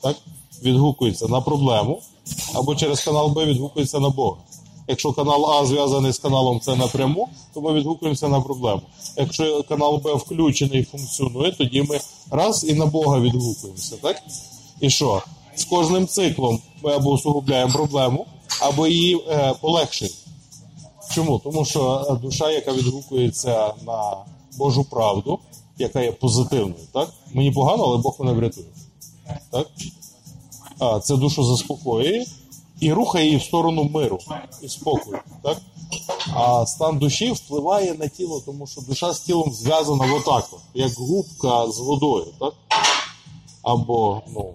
так? 0.01 0.17
відгукується 0.63 1.29
на 1.29 1.41
проблему, 1.41 2.03
або 2.55 2.75
через 2.75 3.01
канал 3.01 3.29
Б 3.29 3.45
відгукується 3.45 4.01
на 4.01 4.09
Бога. 4.09 4.37
Якщо 4.89 5.13
канал 5.13 5.51
А 5.51 5.67
зв'язаний 5.67 6.13
з 6.13 6.19
каналом 6.19 6.61
С 6.61 6.77
напряму, 6.77 7.29
то 7.55 7.61
ми 7.61 7.73
відгукуємося 7.73 8.29
на 8.29 8.41
проблему. 8.41 8.83
Якщо 9.17 9.63
канал 9.63 9.97
Б 9.97 10.15
включений 10.15 10.81
і 10.81 10.85
функціонує, 10.85 11.53
тоді 11.53 11.83
ми 11.83 12.01
раз 12.31 12.65
і 12.69 12.75
на 12.75 12.87
Бога 12.87 13.21
відгукуємося. 13.21 13.97
Так? 14.03 14.23
І 14.81 14.91
що? 14.91 15.23
З 15.57 15.65
кожним 15.65 16.07
циклом 16.07 16.61
ми 16.83 16.93
або 16.93 17.11
усугубляємо 17.11 17.73
проблему, 17.73 18.27
або 18.61 18.87
її 18.87 19.21
е, 19.29 19.55
полегшуємо. 19.61 20.17
Чому? 21.15 21.39
Тому 21.39 21.65
що 21.65 22.07
е, 22.11 22.15
душа, 22.23 22.51
яка 22.51 22.73
відгукується 22.73 23.75
на 23.87 24.17
Божу 24.59 24.85
правду, 24.85 25.39
яка 25.79 26.01
є 26.01 26.13
позитивною, 26.13 26.87
так? 26.93 27.09
Мені 27.33 27.51
погано, 27.51 27.85
але 27.85 27.99
Бог 27.99 28.17
мене 28.19 28.33
врятує. 28.33 28.67
Так? 29.51 29.67
А, 30.79 31.01
це 31.01 31.17
душу 31.17 31.45
заспокоює 31.45 32.25
і 32.81 32.93
рухає 32.93 33.25
її 33.25 33.37
в 33.37 33.43
сторону 33.43 33.85
миру 33.85 34.19
і 34.63 34.69
спокою. 34.69 35.19
Так? 35.43 35.59
А 36.35 36.67
стан 36.67 36.99
душі 36.99 37.33
впливає 37.33 37.95
на 37.95 38.09
тіло, 38.09 38.43
тому 38.47 38.67
що 38.67 38.81
душа 38.81 39.13
з 39.13 39.21
тілом 39.21 39.53
зв'язана 39.53 40.15
отак, 40.15 40.49
от, 40.53 40.61
як 40.75 40.93
губка 40.93 41.71
з 41.71 41.79
водою. 41.79 42.27
Так? 42.41 42.55
Або, 43.63 44.23
ну. 44.35 44.55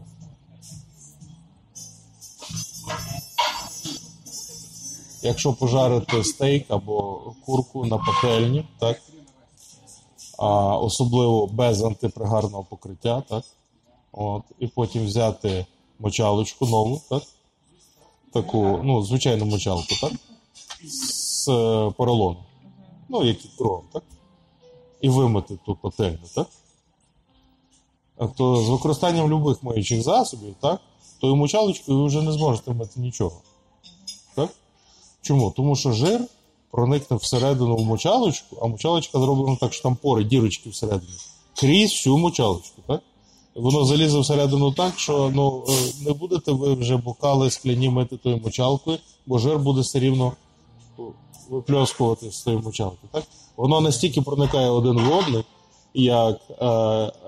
Якщо 5.21 5.53
пожарити 5.53 6.23
стейк 6.23 6.65
або 6.69 7.21
курку 7.45 7.85
на 7.85 7.97
пательні, 7.97 8.65
так? 8.79 9.01
А, 10.37 10.77
особливо 10.77 11.47
без 11.47 11.83
антипригарного 11.83 12.63
покриття, 12.63 13.23
так? 13.29 13.43
От, 14.11 14.43
і 14.59 14.67
потім 14.67 15.05
взяти 15.05 15.65
мочалочку 15.99 16.65
нову, 16.65 17.01
так? 17.09 17.23
Таку, 18.33 18.79
ну, 18.83 19.03
звичайну 19.03 19.45
мочалку, 19.45 19.95
так? 20.01 20.11
З 20.83 21.47
е, 21.49 21.91
поролону. 21.97 22.37
Ну, 23.09 23.23
як 23.23 23.45
і 23.45 23.49
кров, 23.57 23.83
так? 23.93 24.03
І 25.01 25.09
вимити 25.09 25.59
ту 25.65 25.75
пательню, 25.75 26.19
так? 26.35 26.47
А 28.17 28.27
То 28.27 28.63
з 28.63 28.69
використанням 28.69 29.29
любих 29.29 29.63
миючих 29.63 30.01
засобів, 30.01 30.55
так? 30.61 30.81
тою 31.19 31.35
мочалочкою 31.35 31.97
ви 31.99 32.05
вже 32.05 32.21
не 32.21 32.31
зможете 32.31 32.73
мити 32.73 32.99
нічого. 32.99 33.41
Так? 34.35 34.49
Чому? 35.21 35.51
Тому 35.51 35.75
що 35.75 35.91
жир 35.91 36.21
проникне 36.71 37.17
всередину 37.17 37.75
в 37.75 37.85
мочалочку, 37.85 38.57
а 38.61 38.67
мочалочка 38.67 39.19
зроблена 39.19 39.55
так, 39.55 39.73
що 39.73 39.83
там 39.83 39.95
пори, 39.95 40.23
дірочки 40.23 40.69
всередині. 40.69 41.13
Крізь 41.55 41.91
всю 41.91 42.17
мочалочку, 42.17 42.81
так? 42.87 43.01
Воно 43.55 43.85
залізе 43.85 44.19
всередину 44.19 44.71
так, 44.71 44.99
що 44.99 45.31
ну, 45.35 45.63
е, 45.69 45.71
не 46.05 46.13
будете 46.13 46.51
ви 46.51 46.73
вже 46.73 46.97
бокали 46.97 47.49
скляні 47.49 47.89
мити 47.89 48.17
тою 48.17 48.37
мочалкою, 48.37 48.97
бо 49.25 49.37
жир 49.37 49.59
буде 49.59 49.81
все 49.81 49.99
рівно 49.99 50.33
випльоскувати 51.49 52.31
з 52.31 52.41
тої 52.41 52.57
мочалки. 52.57 53.07
Так? 53.11 53.23
Воно 53.57 53.81
настільки 53.81 54.21
проникає 54.21 54.69
один 54.69 54.99
в 54.99 55.17
одний, 55.17 55.43
як 55.93 56.39
е, 56.61 56.65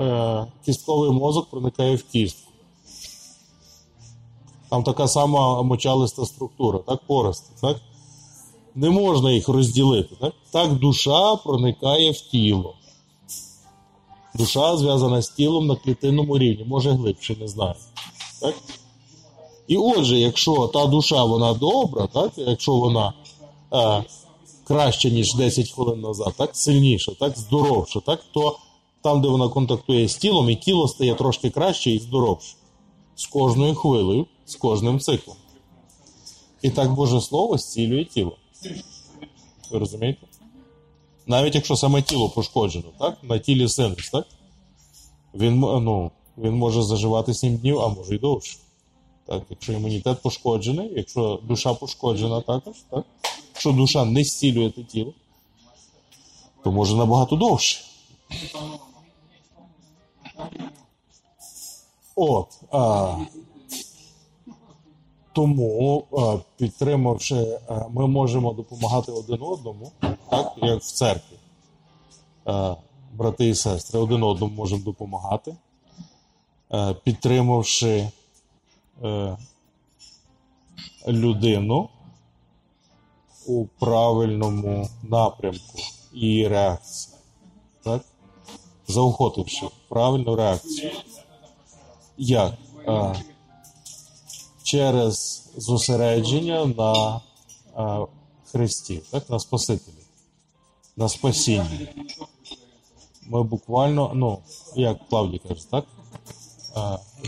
е, 0.06 0.46
кістковий 0.66 1.12
мозок 1.12 1.50
проникає 1.50 1.96
в 1.96 2.04
кістку. 2.04 2.51
Там 4.70 4.84
така 4.84 5.08
сама 5.08 5.62
мочалиста 5.62 6.25
структура, 6.25 6.80
так, 6.80 7.00
пориста, 7.08 7.50
так? 7.62 7.78
Не 8.75 8.90
можна 8.90 9.32
їх 9.32 9.48
розділити. 9.48 10.16
Так? 10.20 10.34
так 10.51 10.74
душа 10.74 11.36
проникає 11.36 12.12
в 12.12 12.22
тіло. 12.22 12.74
Душа 14.34 14.78
зв'язана 14.78 15.22
з 15.22 15.30
тілом 15.30 15.68
на 15.68 15.76
клітинному 15.76 16.38
рівні, 16.38 16.66
може 16.66 16.92
глибше, 16.92 17.36
не 17.40 17.48
знаю. 17.48 17.76
Так? 18.42 18.56
І 19.68 19.78
отже, 19.78 20.20
якщо 20.20 20.68
та 20.68 20.86
душа 20.86 21.24
вона 21.24 21.54
добра, 21.54 22.08
так? 22.08 22.32
якщо 22.38 22.76
вона 22.76 23.14
е, 23.74 24.04
краща, 24.64 25.10
ніж 25.10 25.36
10 25.36 25.72
хвилин 25.72 26.02
назад, 26.02 26.34
так? 26.38 26.50
сильніша, 26.54 27.12
так? 27.20 27.38
здоровша, 27.38 28.00
так? 28.00 28.24
то 28.34 28.58
там, 29.02 29.22
де 29.22 29.28
вона 29.28 29.50
контактує 29.50 30.08
з 30.08 30.16
тілом, 30.16 30.50
і 30.50 30.56
тіло 30.56 30.88
стає 30.88 31.16
трошки 31.16 31.50
краще 31.50 31.92
і 31.92 32.00
здоровше. 32.00 32.56
З 33.16 33.26
кожною 33.26 33.76
хвилею, 33.76 34.26
з 34.46 34.56
кожним 34.56 35.00
циклом. 35.00 35.38
І 36.62 36.70
так 36.70 36.94
Боже 36.94 37.22
Слово 37.22 37.58
зцілює 37.58 38.06
тіло. 38.06 38.38
Ви 39.72 39.80
розумієте? 39.80 40.28
Навіть 41.28 41.56
якщо 41.56 41.75
саме 41.75 42.01
тіло 42.01 42.30
пошкоджено, 42.30 42.86
так? 43.00 43.18
на 43.24 43.40
тілі 43.40 43.70
синус, 43.70 44.10
так? 44.10 44.28
Він, 45.34 45.60
ну, 45.60 46.12
він 46.38 46.54
може 46.54 46.84
заживати 46.84 47.34
7 47.34 47.58
днів, 47.58 47.80
а 47.80 47.88
може 47.88 48.16
й 48.16 48.20
довше. 48.20 48.58
Так? 49.28 49.44
Якщо 49.50 49.74
імунітет 49.74 50.22
пошкоджений, 50.22 50.94
якщо 50.96 51.40
душа 51.44 51.74
пошкоджена 51.74 52.42
також, 52.42 52.75
так? 52.90 53.06
якщо 53.54 53.72
душа 53.72 54.06
не 54.06 54.24
зцілює 54.24 54.70
те 54.70 54.84
тіло, 54.84 55.13
то 56.63 56.72
може 56.72 56.96
набагато 56.96 57.36
довше. 57.36 57.82
От. 62.16 62.48
А, 62.72 63.16
тому, 65.34 66.04
а, 66.18 66.38
підтримавши, 66.58 67.60
а, 67.68 67.88
ми 67.88 68.08
можемо 68.08 68.54
допомагати 68.54 69.12
один 69.12 69.42
одному, 69.42 69.92
так, 70.32 70.54
як 70.58 70.82
в 70.82 70.92
церкві. 70.92 71.38
Брати 73.14 73.50
і 73.50 73.56
сестри, 73.56 74.00
один 74.00 74.24
одному 74.24 74.56
можемо 74.56 74.84
допомагати, 74.84 75.56
підтримавши 77.04 78.10
людину 81.08 81.90
у 83.46 83.66
правильному 83.66 84.90
напрямку 85.04 85.80
її 86.14 86.48
реакції. 86.48 87.16
Так? 87.84 88.02
Заохотивши 88.88 89.68
правильну 89.90 90.36
реакцію. 90.36 90.92
Як? 92.18 92.54
Через 94.64 95.48
зосередження 95.58 96.66
на 96.66 97.22
Христі, 98.52 99.02
так? 99.12 99.30
на 99.30 99.40
Спасителі, 99.40 99.96
на 101.01 101.09
спасінні. 101.09 101.87
Ми 103.27 103.44
буквально, 103.44 104.11
ну, 104.16 104.37
як 104.75 105.09
Клавдій 105.09 105.42
каже, 105.48 105.61
так? 105.72 105.85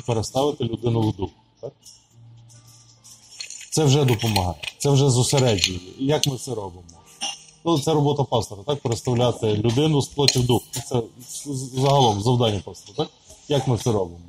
Переставити 0.08 0.64
людину 0.64 1.02
в 1.02 1.16
дух. 1.16 1.30
Так? 1.62 1.74
Це 3.72 3.84
вже 3.84 4.06
допомагає, 4.06 4.56
це 4.78 4.90
вже 4.90 5.10
зосереджує. 5.10 5.80
Як 6.00 6.28
ми 6.28 6.38
це 6.38 6.52
робимо? 6.52 6.84
Ну, 7.66 7.80
це 7.80 7.94
робота 7.94 8.24
пастора, 8.24 8.64
так? 8.64 8.82
Переставляти 8.82 9.54
людину 9.54 10.02
з 10.02 10.08
плоті 10.08 10.40
в 10.40 10.46
дух. 10.46 10.62
Це 10.86 11.02
загалом 11.76 12.22
завдання 12.22 12.62
пастора, 12.66 12.94
так? 12.98 13.10
Як 13.48 13.68
ми 13.68 13.78
це 13.78 13.92
робимо? 13.92 14.20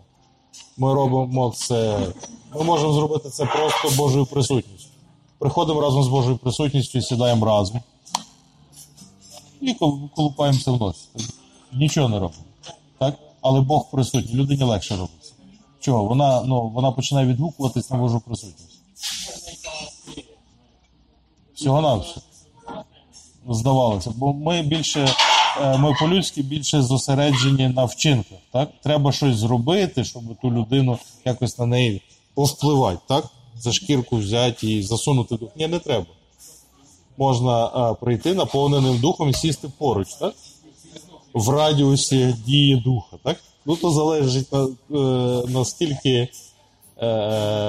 Ми 0.77 0.95
робимо 0.95 1.53
це. 1.57 2.07
Ми 2.55 2.63
можемо 2.63 2.93
зробити 2.93 3.31
це 3.31 3.47
просто 3.47 4.03
Божою 4.03 4.27
присутністю. 4.27 4.91
Приходимо 5.39 5.81
разом 5.81 6.03
з 6.05 6.09
Божою 6.09 6.37
присутністю, 6.37 6.99
і 6.99 7.03
сідаємо 7.03 7.47
разом 7.47 7.81
і 9.71 9.75
колупаємося 10.15 10.73
в 10.73 10.81
носі. 10.81 11.09
Нічого 11.73 12.09
не 12.09 12.19
робимо. 12.19 12.45
Так? 12.99 13.15
Але 13.41 13.61
Бог 13.61 13.91
присутній, 13.91 14.35
людині 14.35 14.63
легше 14.63 14.97
робиться. 14.97 15.33
Чого? 15.81 16.05
Вона 16.05 16.43
ну, 16.43 16.69
вона 16.69 16.93
починає 16.93 17.27
відгукуватись 17.27 17.91
на 17.91 17.97
Божу 17.97 18.21
присутність. 18.21 18.81
Всього 21.55 21.81
на 21.81 21.95
все. 21.95 22.21
Здавалося. 23.49 24.13
Бо 24.17 24.33
ми 24.33 24.63
більше, 24.63 25.09
е, 25.63 25.79
ми 25.79 25.97
по-людськи 26.01 26.43
більше 26.43 26.83
зосереджені 26.83 27.69
на 27.69 27.85
вчинках. 27.85 28.39
Так? 28.53 28.71
Треба 28.83 29.13
щось 29.13 29.37
зробити, 29.37 30.05
щоб 30.05 30.23
ту 30.43 30.51
людину 30.51 30.99
якось 31.25 31.59
на 31.59 31.67
неї 31.67 32.03
повпливати, 32.35 32.99
так? 33.09 33.25
За 33.57 33.73
шкірку 33.73 34.17
взяти 34.17 34.73
і 34.73 34.83
засунути 34.83 35.37
дух. 35.37 35.51
Ні, 35.57 35.67
не 35.67 35.79
треба. 35.79 36.07
Можна 37.17 37.71
а, 37.75 37.95
прийти 37.95 38.35
наповненим 38.35 38.99
духом 38.99 39.29
і 39.29 39.35
сісти 39.35 39.69
поруч, 39.79 40.15
так? 40.15 40.35
В 41.35 41.49
радіусі 41.49 42.37
дії 42.47 42.77
духа, 42.77 43.17
так? 43.23 43.37
Ну, 43.67 43.77
то 43.77 43.91
залежить 43.91 44.53
на, 44.53 44.65
е, 44.65 45.45
наскільки 45.49 46.13
е, 46.13 46.29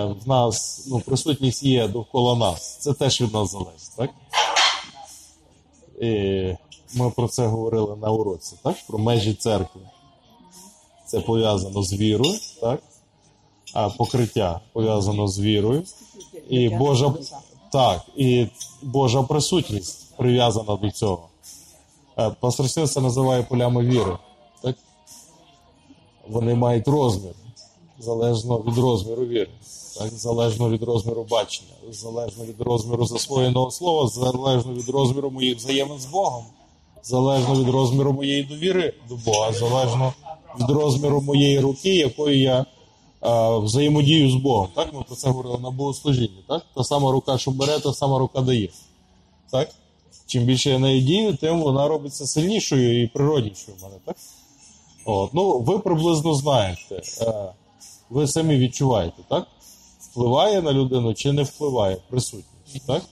в 0.03 0.27
нас 0.27 0.85
ну, 0.91 0.99
присутність 0.99 1.63
є 1.63 1.87
довкола 1.87 2.35
нас. 2.35 2.77
Це 2.77 2.93
теж 2.93 3.21
від 3.21 3.33
нас 3.33 3.51
залежить, 3.51 3.95
так? 3.97 4.09
І 6.01 6.53
ми 6.93 7.09
про 7.09 7.27
це 7.27 7.47
говорили 7.47 7.95
на 7.95 8.11
уроці, 8.11 8.55
так? 8.63 8.75
Про 8.87 8.97
межі 8.97 9.33
церкви. 9.33 9.81
Це 11.05 11.19
пов'язано 11.19 11.83
з 11.83 11.93
вірою, 11.93 12.39
так? 12.61 12.79
А 13.73 13.89
покриття 13.89 14.59
пов'язано 14.73 15.27
з 15.27 15.39
вірою. 15.39 15.83
І 16.49 16.69
Божа, 16.69 17.13
так, 17.75 18.01
і 18.15 18.47
Божа 18.81 19.23
присутність 19.23 20.15
прив'язана 20.17 20.75
до 20.75 20.91
цього. 20.91 21.27
Пастор 22.39 22.69
це 22.69 23.01
називає 23.01 23.43
полями 23.43 23.85
віри. 23.85 24.17
Так? 24.61 24.75
Вони 26.27 26.55
мають 26.55 26.87
розмір, 26.87 27.33
залежно 27.99 28.57
від 28.57 28.77
розміру 28.77 29.25
віри, 29.25 29.49
так? 29.97 30.09
залежно 30.09 30.69
від 30.69 30.83
розміру 30.83 31.25
бачення, 31.29 31.71
залежно 31.91 32.45
від 32.45 32.61
розміру 32.61 33.05
засвоєного 33.05 33.71
слова, 33.71 34.07
залежно 34.07 34.73
від 34.73 34.89
розміру 34.89 35.29
моїх 35.29 35.57
взаємин 35.57 35.99
з 35.99 36.05
Богом, 36.05 36.45
залежно 37.03 37.55
від 37.55 37.69
розміру 37.69 38.13
моєї 38.13 38.43
довіри 38.43 38.93
до 39.09 39.15
Бога, 39.15 39.53
залежно 39.53 40.13
від 40.59 40.69
розміру 40.69 41.21
моєї 41.21 41.59
руки, 41.59 41.95
якою 41.95 42.41
я 42.41 42.65
взаємодію 43.61 44.29
з 44.29 44.35
Богом. 44.35 44.67
Так, 44.75 44.93
ми 44.93 45.03
про 45.03 45.15
це 45.15 45.29
говорили 45.29 45.59
на 45.59 45.71
богослужінні. 45.71 46.43
Так? 46.47 46.65
Та 46.75 46.83
сама 46.83 47.11
рука, 47.11 47.37
що 47.37 47.51
бере, 47.51 47.79
та 47.79 47.93
сама 47.93 48.19
рука 48.19 48.41
дає. 48.41 48.69
Так? 49.51 49.69
Чим 50.27 50.43
більше 50.43 50.69
я 50.69 50.79
нею 50.79 51.01
дію, 51.01 51.35
тим 51.35 51.61
вона 51.61 51.87
робиться 51.87 52.25
сильнішою 52.25 53.03
і 53.03 53.07
природнішою 53.07 53.77
в 53.77 53.83
мене, 53.83 53.95
так? 54.05 54.15
От. 55.05 55.33
Ну, 55.33 55.59
ви 55.59 55.79
приблизно 55.79 56.33
знаєте, 56.33 57.01
е, 57.21 57.53
ви 58.09 58.27
самі 58.27 58.57
відчуваєте, 58.57 59.23
так? 59.29 59.47
Впливає 59.99 60.61
на 60.61 60.73
людину 60.73 61.13
чи 61.13 61.31
не 61.31 61.43
впливає 61.43 61.97
присутність, 62.09 62.87
так? 62.87 63.03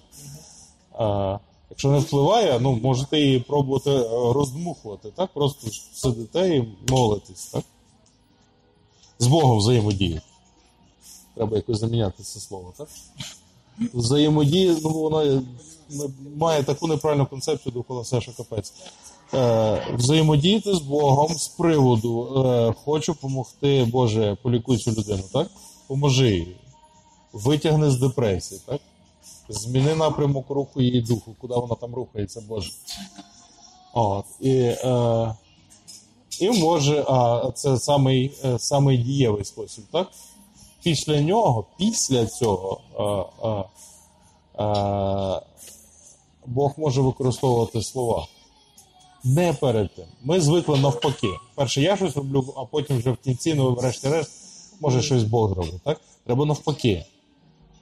А, 0.98 1.38
якщо 1.70 1.90
не 1.90 2.00
впливає, 2.00 2.60
ну, 2.60 2.80
можете 2.84 3.20
її 3.20 3.40
пробувати 3.40 3.92
е, 3.92 4.08
роздмухувати, 4.34 5.12
так? 5.16 5.30
Просто 5.34 5.68
сидите 5.94 6.56
і 6.56 6.64
молитесь, 6.90 7.46
так? 7.46 7.64
З 9.24 9.28
Богом 9.28 9.58
взаємодіяти. 9.58 10.22
Треба 11.36 11.58
якось 11.58 11.80
заміняти 11.80 12.24
це 12.24 12.40
слово, 12.40 12.74
так? 12.78 12.88
Взаємодія, 13.94 14.76
ну, 14.84 14.90
вона 14.90 15.42
має 16.38 16.64
таку 16.64 16.88
неправильну 16.88 17.26
концепцію 17.26 17.74
довкола 17.74 18.04
Саша 18.04 18.32
Капець. 18.38 18.74
Е, 19.34 19.96
взаємодіяти 19.98 20.76
з 20.76 20.80
Богом 20.80 21.34
з 21.34 21.48
приводу 21.48 22.44
е, 22.46 22.74
хочу 22.86 23.14
допомогти, 23.14 23.88
Боже, 23.92 24.38
полікуй 24.44 24.78
цю 24.78 24.92
людину, 24.92 25.24
так? 25.34 25.48
Поможи 25.88 26.32
їй. 26.32 26.56
Витягни 27.34 27.92
з 27.92 28.00
депресії, 28.00 28.62
так? 28.66 28.82
Зміни 29.50 29.96
напрямок 29.96 30.50
руху 30.50 30.82
її 30.82 31.02
духу, 31.02 31.36
куди 31.42 31.54
вона 31.54 31.76
там 31.76 31.96
рухається, 31.96 32.44
Боже. 32.48 32.72
От. 33.94 34.26
І 34.40 34.52
е, 34.52 35.36
і 36.42 36.50
може, 36.50 37.06
а 37.08 37.52
це 37.56 37.80
самий, 37.80 38.32
самий 38.58 38.98
дієвий 38.98 39.46
спосіб, 39.46 39.84
так? 39.92 40.08
після 40.84 41.22
нього, 41.22 41.66
після 41.78 42.26
цього 42.26 42.80
е, 43.00 43.04
е, 43.48 43.64
е, 44.64 45.42
Бог 46.46 46.74
може 46.78 47.02
використовувати 47.02 47.82
слова. 47.82 48.28
Не 49.24 49.54
перед 49.54 49.96
тим. 49.96 50.06
Ми 50.24 50.42
звикли 50.42 50.80
навпаки. 50.80 51.30
Перше 51.56 51.82
я 51.82 51.98
щось 51.98 52.16
роблю, 52.16 52.54
а 52.58 52.66
потім 52.66 52.98
вже 52.98 53.12
в 53.12 53.18
кінці, 53.18 53.54
ну, 53.54 53.74
врешті-решт, 53.74 54.32
може 54.82 55.02
щось 55.02 55.24
Бог 55.24 55.54
зробить. 55.54 55.82
Так? 55.84 56.02
Треба 56.26 56.46
навпаки. 56.46 57.06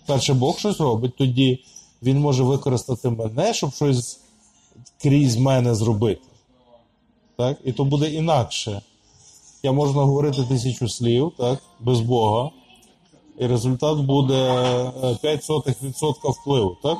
Перше 0.06 0.34
Бог 0.34 0.60
щось 0.60 0.80
робить, 0.80 1.16
тоді 1.18 1.64
він 2.04 2.20
може 2.20 2.44
використати 2.44 3.10
мене, 3.10 3.54
щоб 3.54 3.74
щось 3.74 4.20
крізь 5.02 5.38
мене 5.38 5.76
зробити. 5.76 6.22
Так? 7.42 7.58
І 7.66 7.72
то 7.72 7.84
буде 7.84 8.10
інакше. 8.10 8.82
Я 9.64 9.72
можу 9.72 9.94
наговорити 9.94 10.44
тисячу 10.44 10.90
слів, 10.90 11.32
так, 11.38 11.60
без 11.80 12.00
Бога, 12.00 12.50
і 13.40 13.48
результат 13.48 13.98
буде 13.98 14.34
е, 14.34 15.38
5% 15.38 16.32
впливу, 16.32 16.78
так? 16.84 16.98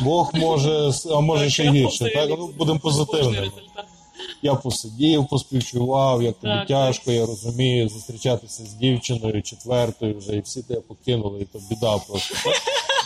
Бог 0.00 0.30
може, 0.34 0.90
а 1.10 1.20
може 1.20 1.50
ще 1.50 1.70
гірше, 1.70 2.10
так? 2.14 2.30
Ну, 2.38 2.50
будемо 2.58 2.78
позитивними. 2.78 3.50
Я 4.42 4.54
посидів, 4.54 5.28
поспівчував, 5.28 6.22
як 6.22 6.36
тобі 6.38 6.64
тяжко, 6.68 7.12
я 7.12 7.26
розумію, 7.26 7.88
зустрічатися 7.88 8.64
з 8.64 8.74
дівчиною 8.74 9.42
четвертою 9.42 10.18
вже, 10.18 10.36
і 10.36 10.40
всі 10.40 10.62
тебе 10.62 10.80
покинули, 10.80 11.40
і 11.40 11.44
то 11.44 11.58
біда 11.70 11.98
просто. 11.98 12.34
Так? 12.44 12.54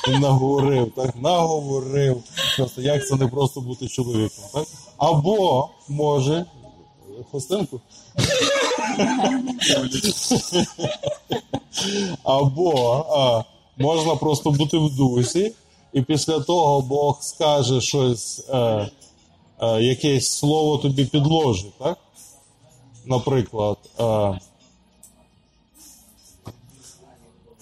І 0.08 0.10
наговорив, 0.18 0.92
так, 0.96 1.16
наговорив. 1.16 2.22
Просто 2.56 2.82
як 2.82 3.08
це 3.08 3.16
не 3.16 3.28
просто 3.28 3.60
бути 3.60 3.88
чоловіком, 3.88 4.44
так? 4.52 4.66
Або 4.96 5.68
може. 5.88 6.44
Хостинку? 7.30 7.80
Або 12.22 13.06
а, 13.10 13.44
можна 13.82 14.16
просто 14.16 14.50
бути 14.50 14.78
в 14.78 14.96
дусі, 14.96 15.52
і 15.92 16.02
після 16.02 16.40
того 16.40 16.80
Бог 16.80 17.22
скаже 17.22 17.80
щось, 17.80 18.48
е, 18.48 18.90
е, 19.60 19.82
якесь 19.82 20.28
слово 20.28 20.78
тобі 20.78 21.04
підложить, 21.04 21.78
так? 21.78 21.98
Наприклад, 23.04 23.78
е, 24.00 24.02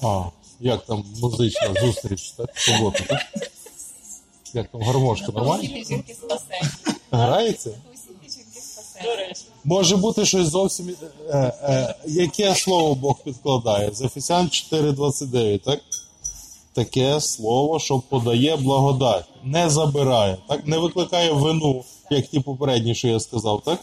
а, 0.03 0.25
як 0.63 0.87
там 0.87 1.05
музична 1.21 1.75
зустріч, 1.81 2.31
так? 2.31 2.51
Суботу, 2.55 3.05
так? 3.09 3.21
Як 4.55 4.69
там 4.69 4.83
гармошка, 4.83 5.33
нормально? 5.33 5.63
Усі 5.63 5.85
жінки 5.85 6.15
спасе. 6.15 6.61
Грається? 7.11 7.71
Усі 7.95 8.35
жінки 8.39 8.61
спасе. 8.61 9.35
Може 9.65 9.97
бути 9.97 10.27
щось 10.27 10.49
зовсім. 10.49 10.95
Е, 11.31 11.37
е, 11.63 11.95
яке 12.07 12.55
слово 12.55 12.95
Бог 12.95 13.23
підкладає? 13.25 13.91
З 13.93 14.03
Ефесян 14.03 14.47
4.29, 14.47 15.59
так? 15.59 15.81
Таке 16.73 17.21
слово, 17.21 17.79
що 17.79 17.99
подає 17.99 18.57
благодать, 18.57 19.25
не 19.45 19.71
забирає, 19.71 20.39
так? 20.49 20.67
Не 20.67 20.79
викликає 20.79 21.33
вину, 21.33 21.85
як 22.11 22.27
ті 22.27 22.41
попередні, 22.41 22.95
що 22.95 23.09
я 23.09 23.21
сказав, 23.21 23.63
так? 23.65 23.81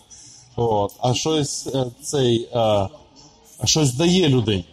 От. 0.55 0.91
А 0.99 1.13
щось 1.13 1.67
е, 1.67 1.85
цей, 2.01 2.49
е, 2.53 2.57
а 3.59 3.65
щось 3.65 3.93
дає 3.93 4.29
людині. 4.29 4.65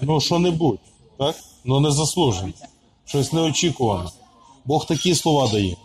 Ну, 0.00 0.20
що-небудь, 0.20 0.78
так? 1.18 1.36
Ну, 1.64 1.80
не 1.80 1.90
заслужено. 1.90 2.52
Щось 3.04 3.32
неочікуване. 3.32 4.10
Бог 4.64 4.86
такі 4.86 5.14
слова 5.14 5.48
дає. 5.48 5.76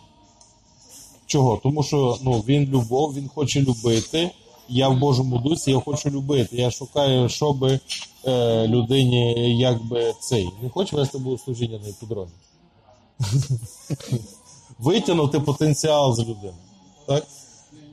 Чого? 1.26 1.60
Тому 1.62 1.82
що 1.82 2.18
ну, 2.22 2.44
він 2.48 2.68
любов, 2.68 3.14
він 3.14 3.28
хоче 3.28 3.60
любити. 3.60 4.30
Я 4.68 4.88
в 4.88 4.98
Божому 4.98 5.38
дусі, 5.38 5.70
я 5.70 5.80
хочу 5.80 6.10
любити. 6.10 6.56
Я 6.56 6.70
шукаю, 6.70 7.28
щоб 7.28 7.64
е, 7.64 7.80
людині 8.68 9.56
якби 9.58 10.14
цей 10.20 10.48
не 10.62 10.70
хоче 10.70 10.96
вести 10.96 11.18
богослужіння 11.18 11.78
на 11.78 11.88
іпподромі. 11.88 12.30
Витягнути 14.78 15.40
потенціал 15.40 16.14
з 16.14 16.18
людини. 16.18 16.58
Так? 17.06 17.26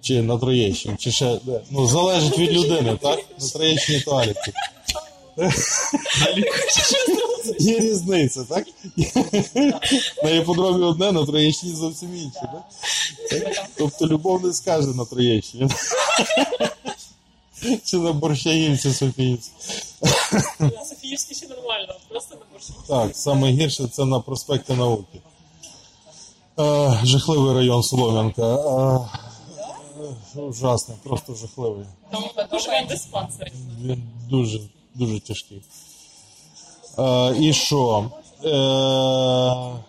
Чи 0.01 0.21
на 0.21 0.37
Троєщині, 0.37 0.95
чи 0.99 1.11
ще. 1.11 1.39
Ну, 1.69 1.87
залежить 1.87 2.37
від 2.37 2.51
людини, 2.51 2.97
так? 3.01 3.19
На 3.41 3.47
Троєщині 3.47 3.99
туалеті. 3.99 4.53
Є 7.59 7.79
різниця, 7.79 8.43
так? 8.43 8.67
На 10.23 10.29
іпподромі 10.29 10.83
одне, 10.83 11.11
на 11.11 11.25
Троєщині 11.25 11.75
зовсім 11.75 12.15
інше, 12.15 12.39
так? 12.41 12.63
Тобто 13.77 14.07
любов 14.07 14.45
не 14.45 14.53
скаже 14.53 14.87
на 14.87 15.05
Троєщині. 15.05 15.69
Чи 17.85 17.97
на 17.97 18.13
Борщагівці 18.13 18.93
Софіївці. 18.93 19.51
На 20.59 20.85
Софіївській 20.85 21.35
ще 21.35 21.47
нормально, 21.47 21.93
просто 22.09 22.35
на 22.35 22.41
борщі. 22.51 22.73
Так, 22.87 23.15
саме 23.15 23.51
гірше 23.51 23.87
це 23.87 24.05
на 24.05 24.19
проспекті 24.19 24.73
науки. 24.73 25.19
Е, 26.59 26.99
жахливий 27.03 27.55
район 27.55 27.83
Солом'янка. 27.83 28.55
Е, 28.55 30.39
ужасний, 30.39 30.97
просто 31.03 31.35
жахливий. 31.35 31.85
Там 32.11 32.23
дуже 32.51 32.69
він 32.69 32.87
диспансер. 32.87 33.51
Він 33.81 34.03
дуже, 34.29 34.59
дуже 34.95 35.19
тяжкий. 35.19 35.61
Е, 36.99 37.35
і 37.39 37.53
що? 37.53 38.11
Е, 38.43 39.85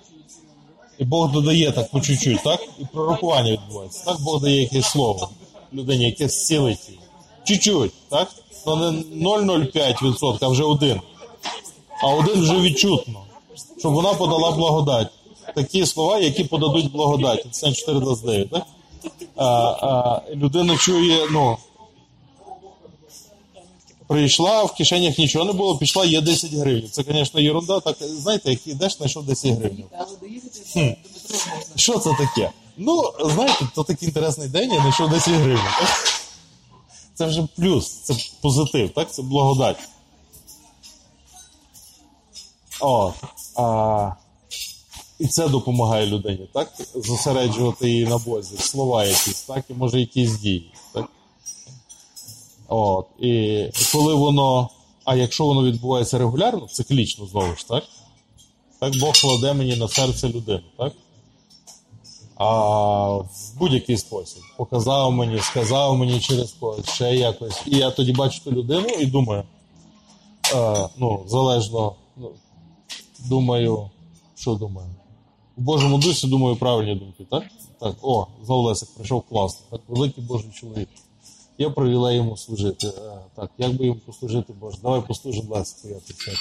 і 0.99 1.05
Бог 1.05 1.33
додає 1.33 1.73
так 1.73 1.91
по 1.91 2.01
чуть-чуть, 2.01 2.43
так? 2.43 2.61
І 2.79 2.85
пророкування 2.93 3.53
відбувається. 3.53 4.05
Так 4.05 4.21
Бог 4.21 4.41
дає 4.41 4.61
якесь 4.61 4.87
слово 4.87 5.29
людині, 5.73 6.05
яке 6.05 6.29
зцілить 6.29 6.89
її. 6.89 7.01
Чуть-чуть, 7.45 7.93
так? 8.09 8.29
Ну 8.67 8.77
не 8.77 8.91
0,05%, 8.91 10.39
а 10.41 10.49
вже 10.49 10.65
один. 10.65 11.01
А 12.03 12.09
один 12.09 12.41
вже 12.41 12.61
відчутно. 12.61 13.21
Щоб 13.79 13.93
вона 13.93 14.15
подала 14.15 14.51
благодать. 14.51 15.09
Такі 15.55 15.87
слова, 15.87 16.19
які 16.19 16.45
подадуть 16.45 16.93
благодать. 16.93 17.47
Це 17.51 17.73
429, 17.73 18.51
так? 18.51 18.63
А, 19.37 19.45
а, 19.47 20.23
людина 20.35 20.77
чує, 20.77 21.19
ну, 21.31 21.57
Прийшла, 24.07 24.65
в 24.65 24.75
кишенях 24.75 25.19
нічого 25.19 25.45
не 25.45 25.53
було, 25.53 25.79
пішла, 25.79 26.05
є 26.05 26.21
10 26.21 26.53
гривень. 26.53 26.89
Це, 26.91 27.05
звісно, 27.09 27.41
ерунда. 27.41 27.81
Так, 27.81 27.97
знаєте, 28.01 28.51
як 28.51 28.67
ідеш, 28.67 28.97
знайшов 28.97 29.25
10 29.25 29.53
гривень. 29.53 29.85
Хм. 30.73 30.89
Що 31.75 31.99
це 31.99 32.11
таке? 32.11 32.51
Ну, 32.77 33.13
знаєте, 33.21 33.69
то 33.75 33.85
такий 33.85 34.09
інтересний 34.09 34.49
день, 34.49 34.73
я 34.73 34.81
знайшов 34.81 35.11
10 35.11 35.35
гривень. 35.35 35.65
Це 37.15 37.27
вже 37.27 37.49
плюс, 37.57 37.89
це 37.89 38.15
позитив, 38.41 38.91
так? 38.91 39.13
Це 39.13 39.23
благодать. 39.23 39.79
О, 42.81 43.13
а, 43.57 44.13
і 45.19 45.27
це 45.27 45.49
допомагає 45.49 46.07
людині, 46.07 46.49
так? 46.53 46.73
Зосереджувати 46.95 47.91
її 47.91 48.07
на 48.07 48.19
Бозі, 48.19 48.57
слова 48.59 49.05
якісь, 49.05 49.43
так, 49.43 49.65
і 49.69 49.75
може 49.75 50.01
якісь 50.01 50.33
дії. 50.33 50.71
Так? 50.93 51.07
От, 52.69 53.07
і 53.21 53.65
коли 53.93 54.15
воно, 54.15 54.69
а 55.05 55.17
якщо 55.17 55.47
воно 55.47 55.65
відбувається 55.65 56.19
регулярно, 56.19 56.67
циклічно 56.67 57.27
знову 57.27 57.57
ж, 57.57 57.69
так? 57.69 57.85
Так 58.79 58.93
Бог 59.01 59.13
кладе 59.13 59.53
мені 59.53 59.77
на 59.77 59.89
серце 59.89 60.29
людину, 60.29 60.63
так? 60.79 60.93
А 62.37 63.17
в 63.17 63.59
будь-який 63.59 63.97
спосіб. 63.97 64.43
Показав 64.57 65.13
мені, 65.13 65.39
сказав 65.39 65.97
мені 65.97 66.21
через 66.21 66.53
когось, 66.53 66.89
ще 66.89 67.15
якось. 67.15 67.63
І 67.67 67.77
я 67.77 67.91
тоді 67.91 68.13
бачу 68.13 68.45
ту 68.45 68.53
людину 68.53 68.89
і 68.89 69.07
думаю, 69.07 69.43
е, 70.55 70.89
ну, 70.99 71.25
залежно, 71.27 71.95
ну, 72.17 72.31
думаю, 73.19 73.91
що 74.35 74.55
думаю? 74.55 74.89
В 75.57 75.61
Божому 75.61 75.99
дусі 75.99 76.27
думаю 76.27 76.57
правильні 76.57 76.95
думки, 76.95 77.27
так? 77.31 77.45
Так, 77.81 77.95
о, 78.03 78.27
знову 78.45 78.63
Лесик 78.63 78.95
прийшов 78.95 79.23
класно. 79.23 79.67
Так, 79.71 79.81
великий 79.89 80.25
Божий 80.25 80.51
чоловік. 80.51 80.89
Є 81.59 81.71
привілей 81.71 82.17
йому 82.17 82.37
служити. 82.37 82.87
Е, 82.87 83.19
так, 83.37 83.51
як 83.59 83.77
би 83.77 83.87
йому 83.87 84.01
послужити 84.07 84.53
Боже? 84.53 84.79
Давай 84.83 85.03
послужимо 85.09 85.55
Лесику, 85.55 85.89
я 85.89 85.95
тут 85.95 86.17
це- 86.17 86.33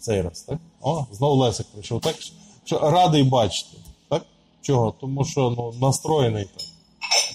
цей 0.00 0.22
раз, 0.22 0.40
так? 0.42 0.58
О, 0.80 1.06
знову 1.12 1.34
Лесик 1.36 1.66
прийшов. 1.66 2.00
Так, 2.00 2.16
що 2.64 2.78
радий 2.78 3.22
бачити. 3.22 3.76
Так? 4.08 4.26
Чого? 4.62 4.94
Тому 5.00 5.24
що 5.24 5.54
ну, 5.56 5.74
настроєний 5.86 6.44
так. 6.44 6.66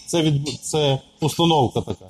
Це, 0.07 0.21
від, 0.21 0.59
це 0.63 0.99
установка 1.21 1.81
така. 1.81 2.05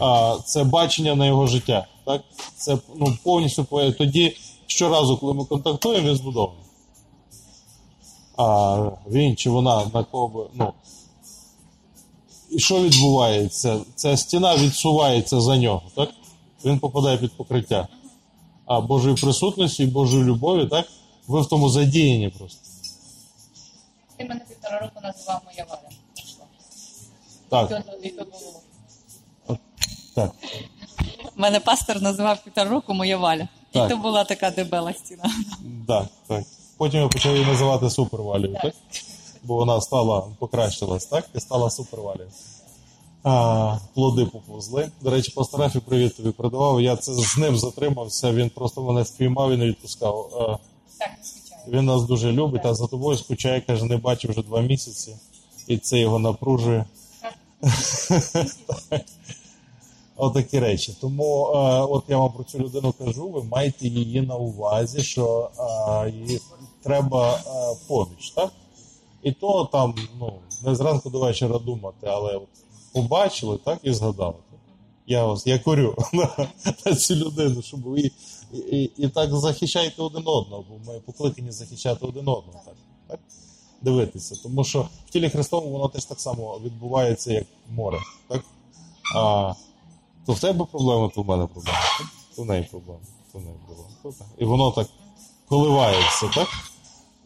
А, 0.00 0.38
це 0.44 0.64
бачення 0.64 1.14
на 1.14 1.26
його 1.26 1.46
життя. 1.46 1.86
Так? 2.04 2.22
Це 2.56 2.78
ну, 2.96 3.16
повністю 3.22 3.64
по- 3.64 3.90
тоді 3.92 4.36
щоразу, 4.66 5.16
коли 5.16 5.34
ми 5.34 5.44
контактуємо, 5.44 6.08
він 6.08 6.16
збудований. 6.16 6.62
А 8.36 8.76
він 9.06 9.36
чи 9.36 9.50
вона 9.50 9.90
на 9.94 10.04
кого 10.04 10.28
би, 10.28 10.46
ну, 10.54 10.72
і 12.52 12.58
що 12.58 12.82
відбувається? 12.82 13.80
Ця 13.94 14.16
стіна 14.16 14.56
відсувається 14.56 15.40
за 15.40 15.56
нього, 15.56 15.82
так? 15.96 16.08
Він 16.64 16.78
попадає 16.78 17.18
під 17.18 17.32
покриття. 17.32 17.88
А 18.66 18.80
Божої 18.80 19.16
присутності, 19.16 19.86
Божої 19.86 20.24
любові, 20.24 20.66
так? 20.66 20.86
Ви 21.26 21.40
в 21.40 21.46
тому 21.46 21.68
задіяні 21.68 22.28
просто. 22.28 22.58
Ти 24.16 24.24
мене 24.24 24.40
півтора 24.48 24.78
року 24.78 25.00
називав 25.02 25.40
моя 25.46 25.66
Валя. 25.70 25.88
Так, 27.48 27.84
і 28.02 28.10
було? 28.10 29.58
так. 30.14 30.32
Мене 31.36 31.60
пастор 31.60 32.02
називав 32.02 32.44
півтора 32.44 32.70
року 32.70 32.94
моя 32.94 33.16
валя. 33.16 33.48
Так. 33.70 33.86
І 33.86 33.94
то 33.94 34.00
була 34.00 34.24
така 34.24 34.50
дебела 34.50 34.92
стіна. 34.92 35.24
Так, 35.88 36.06
так. 36.26 36.44
Потім 36.76 37.00
я 37.00 37.08
почав 37.08 37.32
її 37.34 37.46
називати 37.46 37.90
супервалію, 37.90 38.56
так? 38.62 38.74
Бо 39.44 39.54
вона 39.56 39.80
стала, 39.80 40.24
покращилась, 40.38 41.06
так? 41.06 41.28
І 41.34 41.40
стала 41.40 41.70
супервалією. 41.70 42.30
А, 43.24 43.76
плоди 43.94 44.26
поповзли. 44.26 44.90
До 45.00 45.10
речі, 45.10 45.32
пасторафі 45.36 45.78
привіт 45.78 46.16
тобі 46.16 46.30
передавав. 46.30 46.80
Я 46.80 46.96
це 46.96 47.14
з 47.14 47.36
ним 47.36 47.56
затримався, 47.56 48.32
він 48.32 48.50
просто 48.50 48.82
мене 48.82 49.02
впіймав 49.02 49.52
і 49.52 49.56
не 49.56 49.66
відпускав. 49.66 50.30
А, 50.34 50.58
Так, 50.98 51.10
звичайно. 51.22 51.78
він 51.78 51.84
нас 51.84 52.02
дуже 52.02 52.32
любить, 52.32 52.66
а 52.66 52.74
за 52.74 52.86
тобою 52.86 53.18
скучає, 53.18 53.60
каже, 53.60 53.84
не 53.84 53.96
бачив 53.96 54.30
вже 54.30 54.42
два 54.42 54.60
місяці, 54.60 55.16
і 55.66 55.78
це 55.78 55.98
його 55.98 56.18
напружує. 56.18 56.84
Отакі 60.16 60.58
речі. 60.58 60.96
Тому 61.00 61.46
е, 61.46 61.56
от 61.80 62.04
я 62.08 62.18
вам 62.18 62.32
про 62.32 62.44
цю 62.44 62.58
людину 62.58 62.94
кажу, 62.98 63.28
ви 63.28 63.42
маєте 63.44 63.88
її 63.88 64.20
на 64.20 64.34
увазі, 64.36 65.02
що 65.02 65.50
е, 66.06 66.10
їй 66.10 66.40
треба 66.82 67.34
е, 67.34 67.40
поміч, 67.88 68.30
так? 68.30 68.50
І 69.22 69.32
то 69.32 69.68
там, 69.72 69.94
ну, 70.20 70.38
не 70.64 70.74
зранку 70.74 71.10
до 71.10 71.20
вечора 71.20 71.58
думати, 71.58 72.06
але 72.06 72.36
от 72.36 72.48
побачили, 72.92 73.58
так, 73.64 73.78
і 73.82 73.92
згадали. 73.92 74.34
Я 75.06 75.24
вас, 75.24 75.46
я 75.46 75.58
корю 75.58 75.96
на, 76.86 76.94
цю 76.94 77.14
людину, 77.14 77.62
щоб 77.62 77.82
ви 77.82 78.00
і, 78.00 78.10
і, 78.58 78.92
і 78.96 79.08
так 79.08 79.34
захищаєте 79.34 80.02
один 80.02 80.22
одного, 80.26 80.64
бо 80.70 80.92
ми 80.92 81.00
покликані 81.00 81.50
захищати 81.50 82.06
один 82.06 82.28
одного. 82.28 82.62
Так, 82.64 82.74
так? 83.08 83.20
Дивитися. 83.82 84.42
Тому 84.42 84.64
що 84.64 84.88
в 85.06 85.10
тілі 85.10 85.30
Христовому 85.30 85.72
воно 85.72 85.88
теж 85.88 86.04
так 86.04 86.20
само 86.20 86.60
відбувається, 86.64 87.32
як 87.32 87.44
море. 87.70 87.98
Так? 88.28 88.44
А, 89.16 89.54
то 90.26 90.32
в 90.32 90.40
тебе 90.40 90.64
проблема, 90.64 91.10
то 91.14 91.22
в 91.22 91.26
мене 91.26 91.46
проблема. 91.46 91.78
То 92.36 92.42
в 92.42 92.46
неї 92.46 92.68
проблема, 92.70 93.00
то 93.32 93.38
в 93.38 93.42
неї 93.42 93.56
проблема. 93.66 94.30
І 94.38 94.44
воно 94.44 94.70
так 94.70 94.88
коливається, 95.48 96.28
так? 96.34 96.48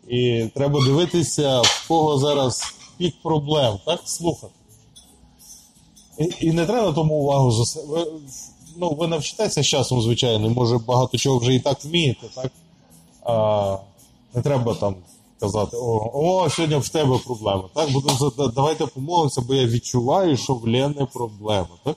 І 0.08 0.50
треба 0.54 0.84
дивитися, 0.84 1.60
в 1.60 1.88
кого 1.88 2.18
зараз 2.18 2.74
пік 2.98 3.14
проблем, 3.22 3.78
так? 3.84 4.00
Слухати. 4.04 4.52
І, 6.18 6.32
і 6.40 6.52
не 6.52 6.66
треба 6.66 6.92
тому 6.92 7.14
увагу 7.14 7.52
за 7.52 7.80
ви, 7.82 8.06
ну, 8.76 8.90
ви 8.90 9.06
навчитеся 9.06 9.62
з 9.62 9.66
часом, 9.66 10.02
звичайно, 10.02 10.50
може 10.50 10.78
багато 10.78 11.18
чого 11.18 11.38
вже 11.38 11.54
і 11.54 11.60
так 11.60 11.84
вмієте, 11.84 12.26
так? 12.34 12.52
А, 13.24 13.76
не 14.34 14.42
треба 14.42 14.74
там 14.74 14.94
казати, 15.40 15.76
о, 15.76 16.10
о, 16.14 16.50
сьогодні 16.50 16.76
в 16.76 16.88
тебе 16.88 17.18
проблема. 17.26 17.64
Так? 17.74 17.92
Будемо 17.92 18.32
давайте 18.54 18.86
помолимося, 18.86 19.40
бо 19.40 19.54
я 19.54 19.66
відчуваю, 19.66 20.36
що 20.36 20.54
в 20.54 20.64
Лени 20.64 21.06
проблема. 21.12 21.68
Так? 21.84 21.96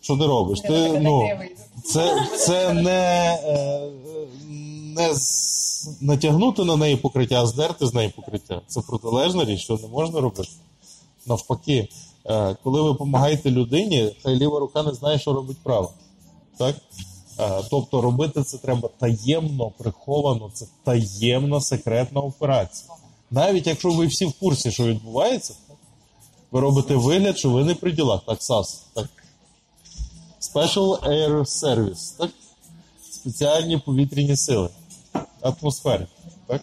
Що 0.00 0.16
ти 0.16 0.26
робиш? 0.26 0.60
Ти, 0.60 1.00
ну, 1.00 1.28
це, 1.84 2.26
це 2.38 2.72
не, 2.72 3.38
е, 3.44 3.80
не 4.98 5.14
з- 5.14 5.88
натягнути 6.00 6.64
на 6.64 6.76
неї 6.76 6.96
покриття, 6.96 7.42
а 7.42 7.46
здерти 7.46 7.86
з 7.86 7.94
неї 7.94 8.08
покриття. 8.16 8.60
Це 8.66 8.80
протилежна 8.80 9.44
річ, 9.44 9.60
що 9.60 9.76
не 9.82 9.88
можна 9.88 10.20
робити. 10.20 10.48
Навпаки, 11.26 11.88
е, 12.26 12.56
коли 12.62 12.82
ви 12.82 12.88
допомагаєте 12.88 13.50
людині, 13.50 14.16
хай 14.22 14.34
ліва 14.36 14.60
рука 14.60 14.82
не 14.82 14.94
знає, 14.94 15.18
що 15.18 15.32
робить 15.32 15.58
права. 15.62 15.88
Так? 16.58 16.76
Е, 17.40 17.62
Тобто 17.70 18.00
робити 18.00 18.42
це 18.42 18.58
треба 18.58 18.88
таємно, 18.98 19.70
приховано, 19.78 20.50
це 20.54 20.66
таємна 20.84 21.60
секретна 21.60 22.20
операція. 22.20 22.90
Навіть 23.30 23.66
якщо 23.66 23.90
ви 23.90 24.06
всі 24.06 24.26
в 24.26 24.32
курсі, 24.32 24.70
що 24.72 24.84
відбувається, 24.84 25.54
ви 26.50 26.60
робите 26.60 26.96
вигляд, 26.96 27.38
що 27.38 27.50
ви 27.50 27.64
не 27.64 27.74
при 27.74 27.92
ділах. 27.92 28.20
Так, 28.26 28.42
САС. 28.42 28.82
Так. 28.94 29.08
Special 30.40 31.08
Air 31.08 31.40
Service, 31.40 32.18
так? 32.18 32.30
Спеціальні 33.10 33.78
повітряні 33.78 34.36
сили. 34.36 34.68
Атмосфери. 35.41 36.07
Так? 36.47 36.61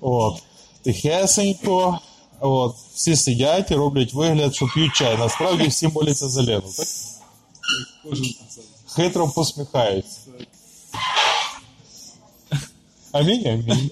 От. 0.00 0.42
Тихесенько. 0.82 1.98
От. 2.40 2.76
Всі 2.94 3.16
сидять 3.16 3.70
і 3.70 3.74
роблять 3.74 4.14
вигляд, 4.14 4.54
що 4.54 4.66
п'ють 4.74 4.92
чай. 4.92 5.18
Насправді 5.18 5.68
всі 5.68 5.88
моляться 5.88 6.28
за 6.28 6.42
Лену, 6.42 6.72
так? 6.76 6.86
Кожен 8.04 8.26
це. 8.48 8.60
Хитро 8.94 9.28
посміхаються. 9.28 10.18
Амінь, 13.12 13.46
амінь. 13.46 13.90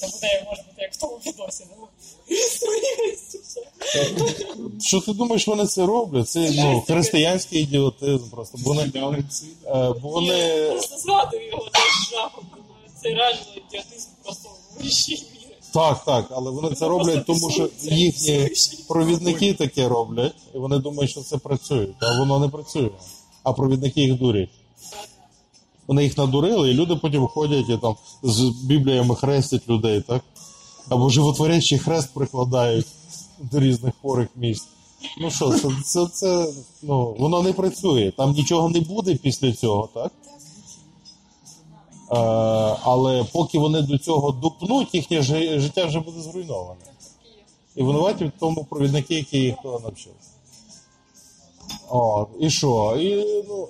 Це 0.00 0.06
буде, 0.06 0.44
може 0.46 0.62
бути, 0.62 0.82
як 0.82 0.92
в 0.92 0.96
тому 0.96 1.16
відосі. 1.26 1.66
Ну, 1.78 1.88
Що 4.81 4.99
ти 5.01 5.13
думаєш, 5.13 5.47
вони 5.47 5.65
це 5.65 5.85
роблять? 5.85 6.29
Це 6.29 6.51
ну, 6.55 6.83
християнський 6.87 7.61
ідіотизм 7.61 8.29
просто. 8.29 8.57
Бо 8.63 8.73
вони, 8.73 8.91
е, 9.65 9.93
бо 10.01 10.09
вони 10.09 10.27
Я 10.27 10.71
просто 10.71 10.97
згадую 10.97 11.47
його 11.47 11.63
цим 11.63 12.17
жахом. 12.17 12.43
Це 13.01 13.09
реально 13.09 13.39
ідіотизм 13.55 14.09
просто 14.23 14.49
в 14.49 14.83
вищій 14.83 15.23
мірі. 15.33 15.55
Так, 15.73 16.03
так, 16.05 16.25
але 16.31 16.51
вони 16.51 16.75
це 16.75 16.87
роблять, 16.87 17.25
тому 17.25 17.51
що 17.51 17.69
їхні 17.81 18.49
провідники 18.87 19.53
таке 19.53 19.89
роблять, 19.89 20.33
і 20.55 20.57
вони 20.57 20.77
думають, 20.77 21.11
що 21.11 21.21
це 21.21 21.37
працює. 21.37 21.87
А 21.99 22.19
воно 22.19 22.39
не 22.39 22.47
працює. 22.47 22.89
А 23.43 23.53
провідники 23.53 24.01
їх 24.01 24.19
дурять. 24.19 24.49
Вони 25.87 26.03
їх 26.03 26.17
надурили, 26.17 26.71
і 26.71 26.73
люди 26.73 26.95
потім 26.95 27.27
ходять 27.27 27.69
і 27.69 27.77
там 27.77 27.95
з 28.23 28.41
бібліями 28.63 29.15
хрестять 29.15 29.69
людей, 29.69 30.01
так? 30.01 30.21
Або 30.89 31.09
животворячий 31.09 31.79
хрест 31.79 32.09
прикладають 32.13 32.85
до 33.51 33.59
різних 33.59 33.93
хворих 34.01 34.27
місць. 34.35 34.67
Ну 35.21 35.31
що, 35.31 35.49
це, 35.49 35.69
це, 35.85 36.07
це 36.07 36.47
ну, 36.81 37.15
воно 37.19 37.43
не 37.43 37.53
працює. 37.53 38.13
Там 38.17 38.31
нічого 38.31 38.69
не 38.69 38.79
буде 38.79 39.15
після 39.15 39.53
цього, 39.53 39.89
так? 39.93 40.11
Е, 42.11 42.15
але 42.83 43.23
поки 43.23 43.59
вони 43.59 43.81
до 43.81 43.97
цього 43.97 44.31
дупнуть, 44.31 44.95
їхнє 44.95 45.21
життя 45.59 45.85
вже 45.85 45.99
буде 45.99 46.21
зруйноване. 46.21 46.81
І 47.75 47.83
винуваті 47.83 48.25
в 48.25 48.31
тому 48.39 48.63
провідники, 48.69 49.15
які 49.15 49.37
їх 49.37 49.55
навчили. 49.63 50.15
О, 51.89 52.27
і 52.39 52.49
що? 52.49 52.97
І, 52.99 53.25
ну, 53.47 53.67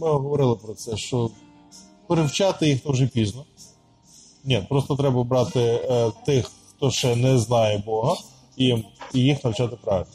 ми 0.00 0.10
говорили 0.10 0.54
про 0.54 0.74
це, 0.74 0.96
що 0.96 1.30
перевчати 2.06 2.68
їх 2.68 2.80
то 2.80 2.92
вже 2.92 3.06
пізно. 3.06 3.44
Ні, 4.44 4.66
просто 4.68 4.96
треба 4.96 5.24
брати 5.24 5.60
е, 5.60 6.12
тих, 6.26 6.50
хто 6.70 6.90
ще 6.90 7.16
не 7.16 7.38
знає 7.38 7.82
Бога, 7.86 8.16
і, 8.60 8.84
і 9.14 9.20
їх 9.20 9.44
навчати 9.44 9.76
правильно. 9.76 10.06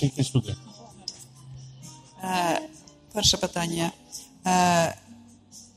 Тільки 0.00 0.24
сюди. 0.24 0.56
Е, 2.24 2.60
перше 3.12 3.36
питання. 3.36 3.90
Е, 4.46 4.94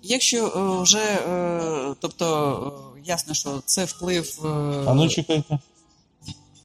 якщо 0.04 0.48
е, 0.48 0.82
вже, 0.84 1.04
е, 1.04 1.96
тобто, 2.00 2.94
е, 2.98 3.02
ясно, 3.06 3.34
що 3.34 3.62
це 3.66 3.86
вплив. 3.86 4.40
е, 4.46 4.48
А 4.88 4.94
ну 4.94 5.10
чекайте. 5.10 5.60